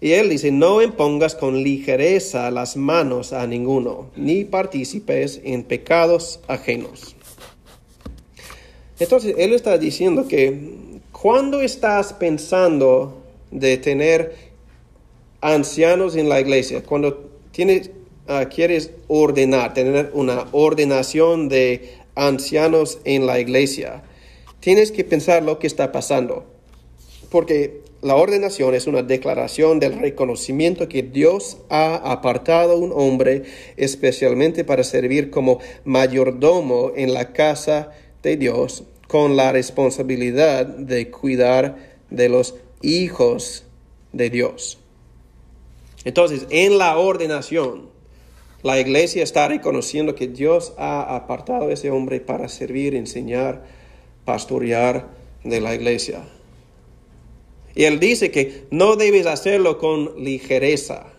[0.00, 6.40] Y él dice, no impongas con ligereza las manos a ninguno, ni participes en pecados
[6.46, 7.16] ajenos.
[8.98, 14.34] Entonces, él está diciendo que cuando estás pensando de tener
[15.40, 17.90] ancianos en la iglesia, cuando tienes,
[18.28, 24.02] ah, quieres ordenar, tener una ordenación de ancianos en la iglesia,
[24.60, 26.44] tienes que pensar lo que está pasando.
[27.30, 33.44] Porque la ordenación es una declaración del reconocimiento que Dios ha apartado a un hombre
[33.76, 37.90] especialmente para servir como mayordomo en la casa
[38.22, 43.64] de Dios con la responsabilidad de cuidar de los hijos
[44.12, 44.78] de Dios.
[46.04, 47.88] Entonces, en la ordenación,
[48.66, 53.62] la iglesia está reconociendo que Dios ha apartado a ese hombre para servir, enseñar,
[54.24, 55.08] pastorear
[55.44, 56.24] de la iglesia.
[57.76, 61.12] Y él dice que no debes hacerlo con ligereza.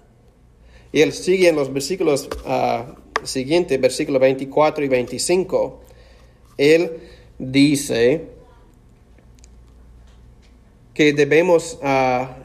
[0.91, 5.81] Y él sigue en los versículos uh, siguientes, versículos 24 y 25.
[6.57, 6.97] Él
[7.39, 8.25] dice
[10.93, 12.39] que debemos ah,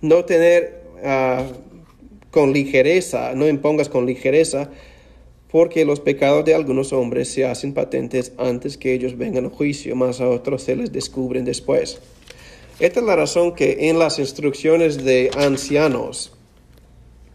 [0.00, 1.44] no tener ah,
[2.36, 4.68] con ligereza, no impongas con ligereza,
[5.50, 9.96] porque los pecados de algunos hombres se hacen patentes antes que ellos vengan a juicio,
[9.96, 11.98] más a otros se les descubren después.
[12.78, 16.34] Esta es la razón que en las instrucciones de ancianos,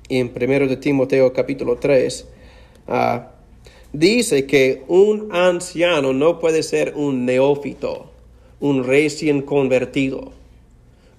[0.07, 2.27] en 1 de Timoteo capítulo 3,
[2.87, 3.31] ah,
[3.91, 8.11] dice que un anciano no puede ser un neófito,
[8.59, 10.31] un recién convertido.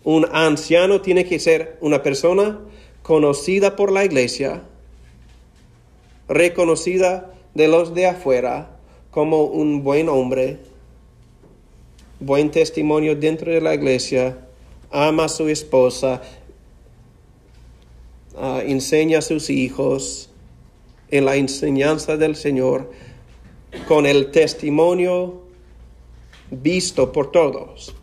[0.04, 2.60] Un anciano tiene que ser una persona
[3.02, 4.62] conocida por la iglesia,
[6.28, 8.76] reconocida de los de afuera
[9.10, 10.58] como un buen hombre,
[12.20, 14.38] buen testimonio dentro de la iglesia,
[14.90, 16.22] ama a su esposa,
[18.36, 20.30] ah, enseña a sus hijos
[21.10, 22.90] en la enseñanza del Señor
[23.88, 25.42] con el testimonio
[26.50, 27.94] visto por todos.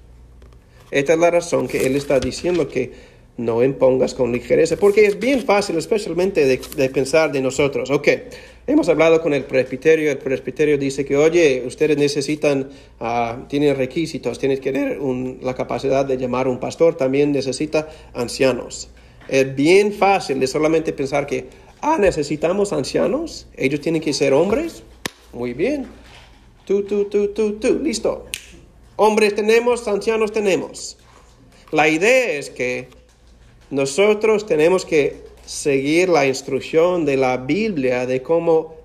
[0.91, 3.09] Esta es la razón que Él está diciendo que
[3.40, 8.08] no impongas con ligereza, porque es bien fácil, especialmente de, pensar de nosotros, ok,
[8.68, 12.70] Hemos hablado con el presbiterio, el presbiterio dice que, oye, ustedes necesitan,
[13.00, 15.00] uh, tienen requisitos, tienen que tener
[15.42, 18.90] la capacidad de llamar a un pastor, también necesita ancianos.
[19.28, 21.48] Es bien fácil de solamente pensar que,
[21.82, 24.84] ah, necesitamos ancianos, ellos tienen que ser hombres.
[25.34, 25.88] Muy bien.
[26.66, 28.28] Tú, tú, tú, tú, tú, listo.
[28.98, 30.96] Hombres tenemos, ancianos tenemos.
[31.72, 32.99] La idea es que
[33.72, 38.76] nosotros tenemos que seguir la instrucción de la Biblia de cómo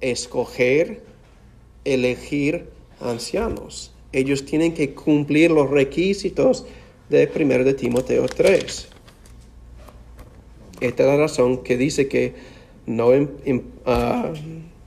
[0.00, 1.02] escoger,
[1.84, 2.68] elegir
[3.00, 3.92] ancianos.
[4.12, 6.66] Ellos tienen que cumplir los requisitos
[7.08, 8.88] de 1 de Timoteo 3.
[10.80, 12.34] Esta es la razón que dice que
[12.86, 13.10] no,
[13.84, 14.32] ah,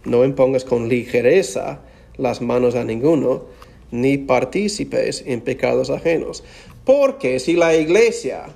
[0.05, 1.81] no impongas con ligereza
[2.17, 3.45] las manos a ninguno,
[3.91, 6.43] ni partícipes en pecados ajenos.
[6.85, 8.55] Porque si la iglesia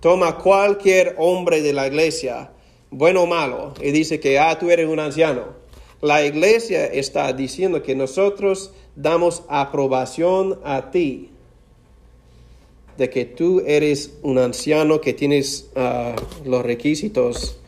[0.00, 2.50] toma cualquier hombre de la iglesia,
[2.90, 5.60] bueno o malo, y dice que, ah, tú eres un anciano,
[6.00, 11.30] la iglesia está diciendo que nosotros damos aprobación a ti
[12.96, 17.58] de que tú eres un anciano que tienes ah, los requisitos,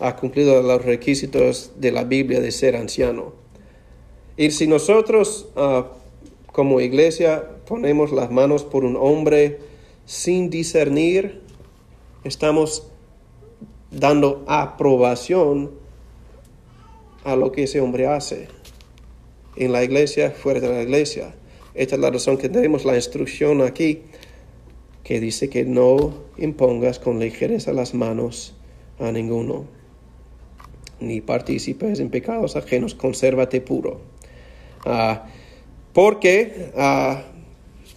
[0.00, 3.34] ha cumplido los requisitos de la Biblia de ser anciano.
[4.36, 5.86] Y si nosotros ah,
[6.46, 9.58] como iglesia ponemos las manos por un hombre
[10.06, 11.41] sin discernir,
[12.24, 12.86] estamos
[13.90, 15.70] dando aprobación
[17.24, 18.48] a lo que ese hombre hace
[19.56, 21.34] en la iglesia, fuera de la iglesia.
[21.74, 24.02] Esta es la razón que tenemos la instrucción aquí
[25.04, 28.54] que dice que no impongas con ligereza las manos
[28.98, 29.66] a ninguno,
[31.00, 34.00] ni participes en pecados ajenos, consérvate puro.
[34.84, 35.26] Ah,
[35.92, 37.24] porque ah,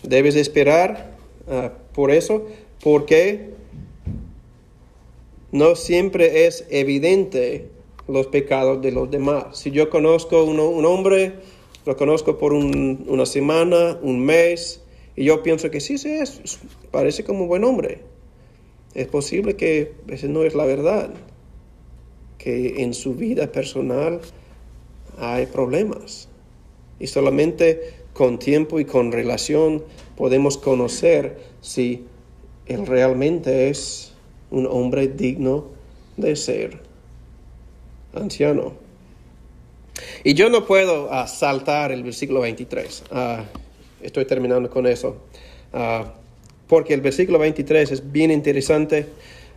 [0.04, 1.16] debes esperar
[1.48, 2.48] ah, por eso,
[2.84, 3.54] porque
[5.56, 7.70] no siempre es evidente
[8.10, 9.58] los pecados de los demás.
[9.58, 11.36] Si yo conozco un hombre,
[11.86, 14.82] lo conozco por una semana, un mes,
[15.16, 16.60] y yo pienso que sí, sí, es,
[16.92, 18.00] parece como un buen hombre.
[18.96, 21.14] Es posible que ese no es la verdad,
[22.38, 24.20] que en su vida personal
[25.18, 26.28] hay problemas.
[27.00, 29.86] Y solamente con tiempo y con relación
[30.18, 32.04] podemos conocer si
[32.66, 34.15] él realmente es
[34.52, 35.66] un hombre digno
[36.18, 36.80] de ser
[38.14, 38.74] anciano.
[40.24, 43.04] Y yo no puedo uh, saltar el versículo 23
[44.06, 45.18] estoy terminando con eso.
[45.74, 46.14] Ah,
[46.68, 49.08] porque el versículo 23 es bien interesante,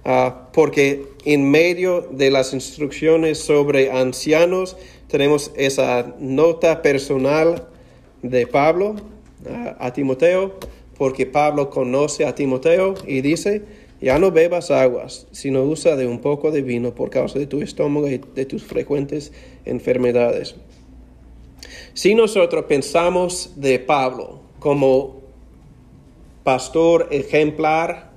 [0.04, 4.76] ah, porque en medio de las instrucciones sobre ancianos
[5.08, 7.66] tenemos esa nota personal
[8.22, 8.96] de Pablo
[9.48, 10.58] ah, a Timoteo,
[10.96, 13.62] porque Pablo conoce a Timoteo y dice,
[14.00, 17.62] ya no bebas aguas, sino usa de un poco de vino por causa de tu
[17.62, 19.32] estómago y de tus frecuentes
[19.64, 20.54] enfermedades.
[21.94, 25.22] Si nosotros pensamos de Pablo como
[26.44, 28.12] pastor ejemplar,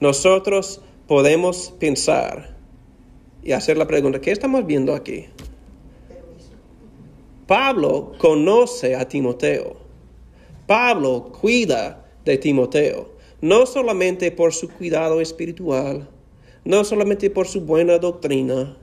[0.00, 2.54] nosotros podemos pensar
[3.42, 5.26] y hacer la pregunta, ¿qué estamos viendo aquí?
[7.46, 9.78] Pablo conoce a Timoteo.
[10.66, 16.08] Pablo cuida de Timoteo, no solamente por su cuidado espiritual,
[16.64, 18.76] no solamente por su buena doctrina.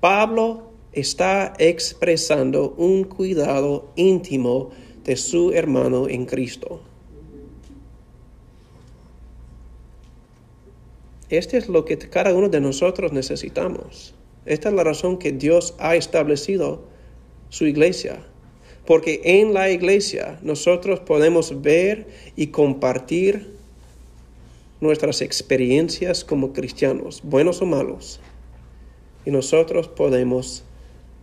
[0.00, 4.70] Pablo está expresando un cuidado íntimo
[5.04, 6.80] de su hermano en Cristo.
[11.28, 14.14] Este es lo que cada uno de nosotros necesitamos.
[14.44, 16.84] Esta es la razón que Dios ha establecido
[17.48, 18.24] su iglesia.
[18.86, 22.06] Porque en la iglesia nosotros podemos ver
[22.36, 23.56] y compartir
[24.80, 28.20] nuestras experiencias como cristianos, buenos o malos.
[29.24, 30.64] Y nosotros podemos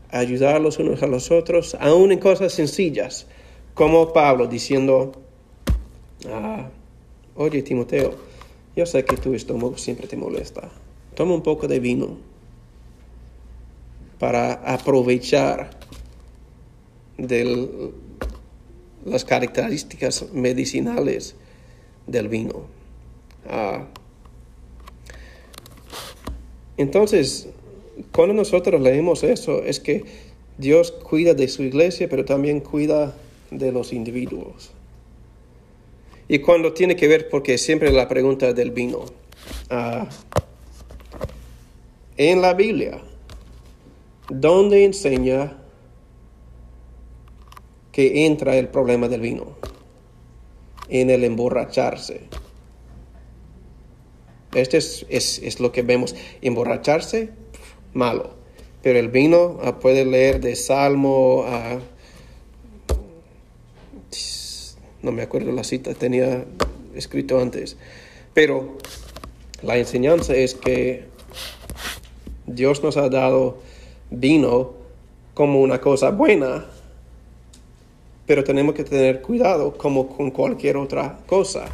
[0.09, 3.27] ayudar los unos a los otros, aún en cosas sencillas,
[3.73, 5.13] como Pablo diciendo,
[6.29, 6.69] ah,
[7.35, 8.13] oye Timoteo,
[8.75, 10.69] yo sé que tu estómago siempre te molesta.
[11.15, 12.17] Toma un poco de vino
[14.19, 15.82] para aprovechar
[17.17, 17.91] de
[19.05, 21.35] las características medicinales
[22.07, 22.65] del vino.
[23.47, 23.85] Ah,
[26.77, 27.49] entonces,
[28.11, 30.05] cuando nosotros leemos eso, es que
[30.57, 33.15] Dios cuida de su iglesia, pero también cuida
[33.51, 34.71] de los individuos.
[36.27, 39.05] Y cuando tiene que ver, porque siempre la pregunta del vino,
[39.69, 40.07] ah,
[42.17, 43.01] en la Biblia,
[44.29, 45.57] ¿dónde enseña
[47.93, 49.55] que entra el problema del vino?
[50.89, 52.23] En el emborracharse.
[54.53, 56.13] Este es, lo que vemos.
[56.41, 57.29] Emborracharse,
[57.93, 58.31] malo.
[58.81, 61.79] Pero el vino ah, puede leer de Salmo a
[65.03, 66.45] no me acuerdo la cita, tenía
[66.95, 67.77] escrito antes.
[68.33, 68.77] Pero
[69.61, 71.05] la enseñanza es que
[72.47, 73.57] Dios nos ha dado
[74.09, 74.73] vino
[75.33, 76.65] como una cosa buena,
[78.33, 81.65] pero tenemos que tener cuidado como con cualquier otra cosa.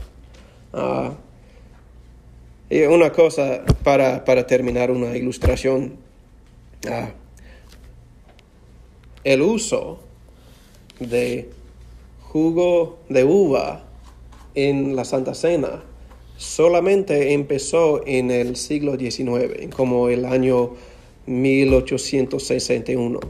[0.73, 1.13] Ah,
[2.69, 5.95] Y una cosa para, para terminar, una ilustración.
[6.85, 7.11] Ah,
[9.23, 10.01] el uso
[10.99, 11.49] de
[12.23, 13.85] jugo de uva
[14.53, 15.81] en la Santa Cena
[16.35, 20.71] solamente empezó en el siglo XIX, como el año
[21.25, 23.21] 1861.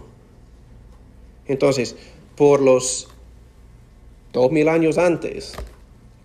[1.46, 1.96] Entonces,
[2.36, 3.08] por los
[4.34, 5.54] dos mil años antes,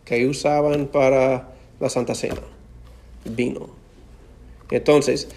[0.05, 2.43] que usaban para la Santa Cena,
[3.25, 3.69] vino.
[4.71, 5.29] Entonces,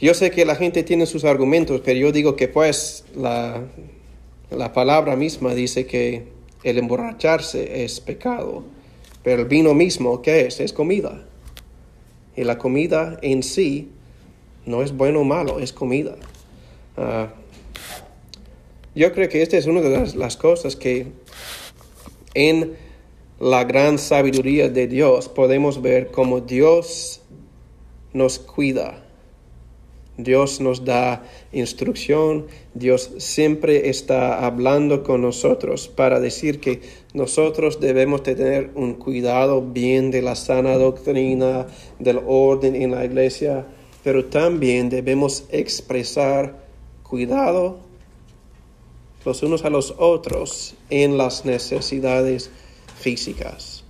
[0.00, 3.62] yo sé que la gente tiene sus argumentos, pero yo digo que pues la,
[4.50, 6.28] la palabra misma dice que
[6.62, 8.64] el emborracharse es pecado,
[9.22, 10.60] pero el vino mismo, ¿qué es?
[10.60, 11.26] Es comida.
[12.36, 13.90] Y la comida en sí
[14.66, 16.16] no es bueno o malo, es comida.
[16.96, 17.28] Ah,
[18.94, 21.06] yo creo que esta es una de las, las cosas que
[22.34, 22.76] en
[23.38, 27.22] la gran sabiduría de Dios podemos ver cómo Dios
[28.12, 29.06] nos cuida.
[30.18, 36.82] Dios nos da instrucción, Dios siempre está hablando con nosotros para decir que
[37.14, 41.66] nosotros debemos tener un cuidado bien de la sana doctrina,
[41.98, 43.66] del orden en la iglesia,
[44.04, 46.66] pero también debemos expresar
[47.02, 47.89] cuidado
[49.24, 52.50] los unos a los otros en las necesidades
[52.98, 53.84] físicas,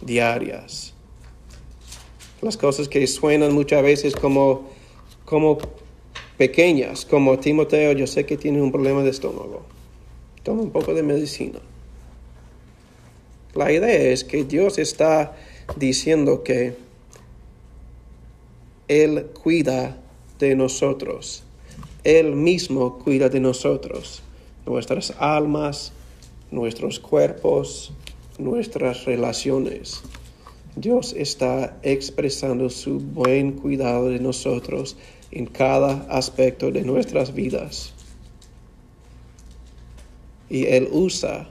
[0.00, 0.92] diarias.
[2.42, 4.68] Las cosas que suenan muchas veces como,
[5.24, 5.58] como
[6.36, 9.62] pequeñas, como Timoteo, yo sé que tiene un problema de estómago.
[10.42, 11.58] Toma un poco de medicina.
[13.54, 15.34] La idea es que Dios está
[15.76, 16.76] diciendo que
[18.86, 19.98] Él cuida
[20.38, 21.42] de nosotros.
[22.04, 24.22] Él mismo cuida de nosotros,
[24.66, 25.92] nuestras almas,
[26.50, 27.92] nuestros cuerpos,
[28.38, 30.02] nuestras relaciones.
[30.74, 34.96] Dios está expresando su buen cuidado de nosotros
[35.30, 37.94] en cada aspecto de nuestras vidas.
[40.50, 41.48] Y Él usa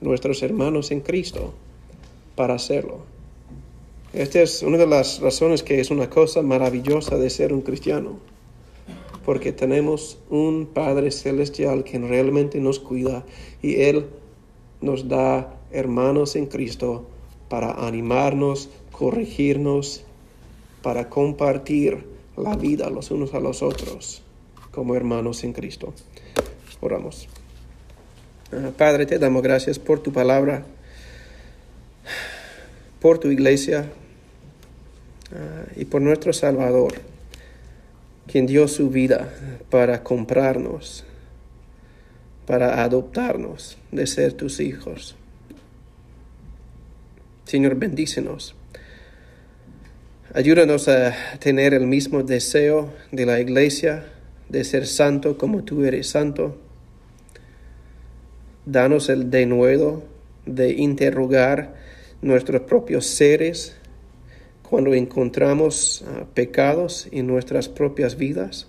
[0.00, 1.54] nuestros hermanos en Cristo
[2.34, 3.00] para hacerlo.
[4.12, 8.18] Esta es una de las razones que es una cosa maravillosa de ser un cristiano,
[9.24, 13.24] porque tenemos un Padre Celestial que realmente nos cuida
[13.62, 14.06] y Él
[14.80, 17.06] nos da hermanos en Cristo
[17.48, 20.04] para animarnos, corregirnos,
[20.82, 22.06] para compartir
[22.36, 24.22] la vida los unos a los otros
[24.70, 25.92] como hermanos en Cristo.
[26.80, 27.28] Oramos.
[28.52, 30.64] Ah, Padre, te damos gracias por tu palabra,
[33.00, 33.90] por tu iglesia
[35.34, 36.94] ah, y por nuestro Salvador,
[38.30, 39.28] quien dio su vida
[39.70, 41.04] para comprarnos,
[42.46, 45.16] para adoptarnos, de ser tus hijos.
[47.44, 48.54] Señor, bendícenos.
[50.32, 54.04] Ayúdanos a tener el mismo deseo de la iglesia,
[54.48, 56.56] de ser santo como tú eres santo.
[58.64, 60.04] Danos el denuedo
[60.46, 61.74] de interrogar
[62.22, 63.79] nuestros propios seres
[64.70, 68.68] cuando encontramos ah, pecados en nuestras propias vidas.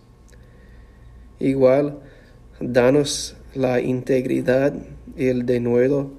[1.40, 2.00] Igual,
[2.60, 4.74] danos la integridad
[5.16, 6.14] y el denuedo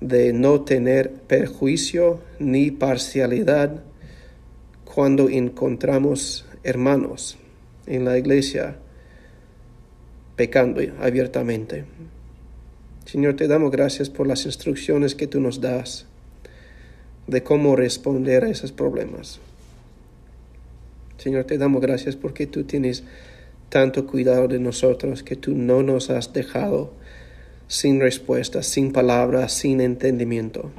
[0.00, 3.84] de no tener perjuicio ni parcialidad
[4.84, 7.38] cuando encontramos hermanos
[7.86, 8.78] en la iglesia
[10.34, 11.84] pecando abiertamente.
[13.04, 16.09] Señor, te damos gracias por las instrucciones que tú nos das
[17.30, 19.40] de cómo responder a esos problemas.
[21.18, 23.04] Señor, te damos gracias porque tú tienes
[23.68, 26.92] tanto cuidado de nosotros que tú no nos has dejado
[27.68, 30.70] sin respuesta, sin palabras, sin entendimiento.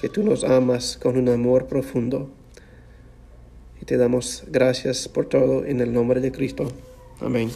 [0.00, 2.30] Que tú nos amas con un amor profundo.
[3.80, 6.72] Y te damos gracias por todo en el nombre de Cristo.
[7.20, 7.50] Amén.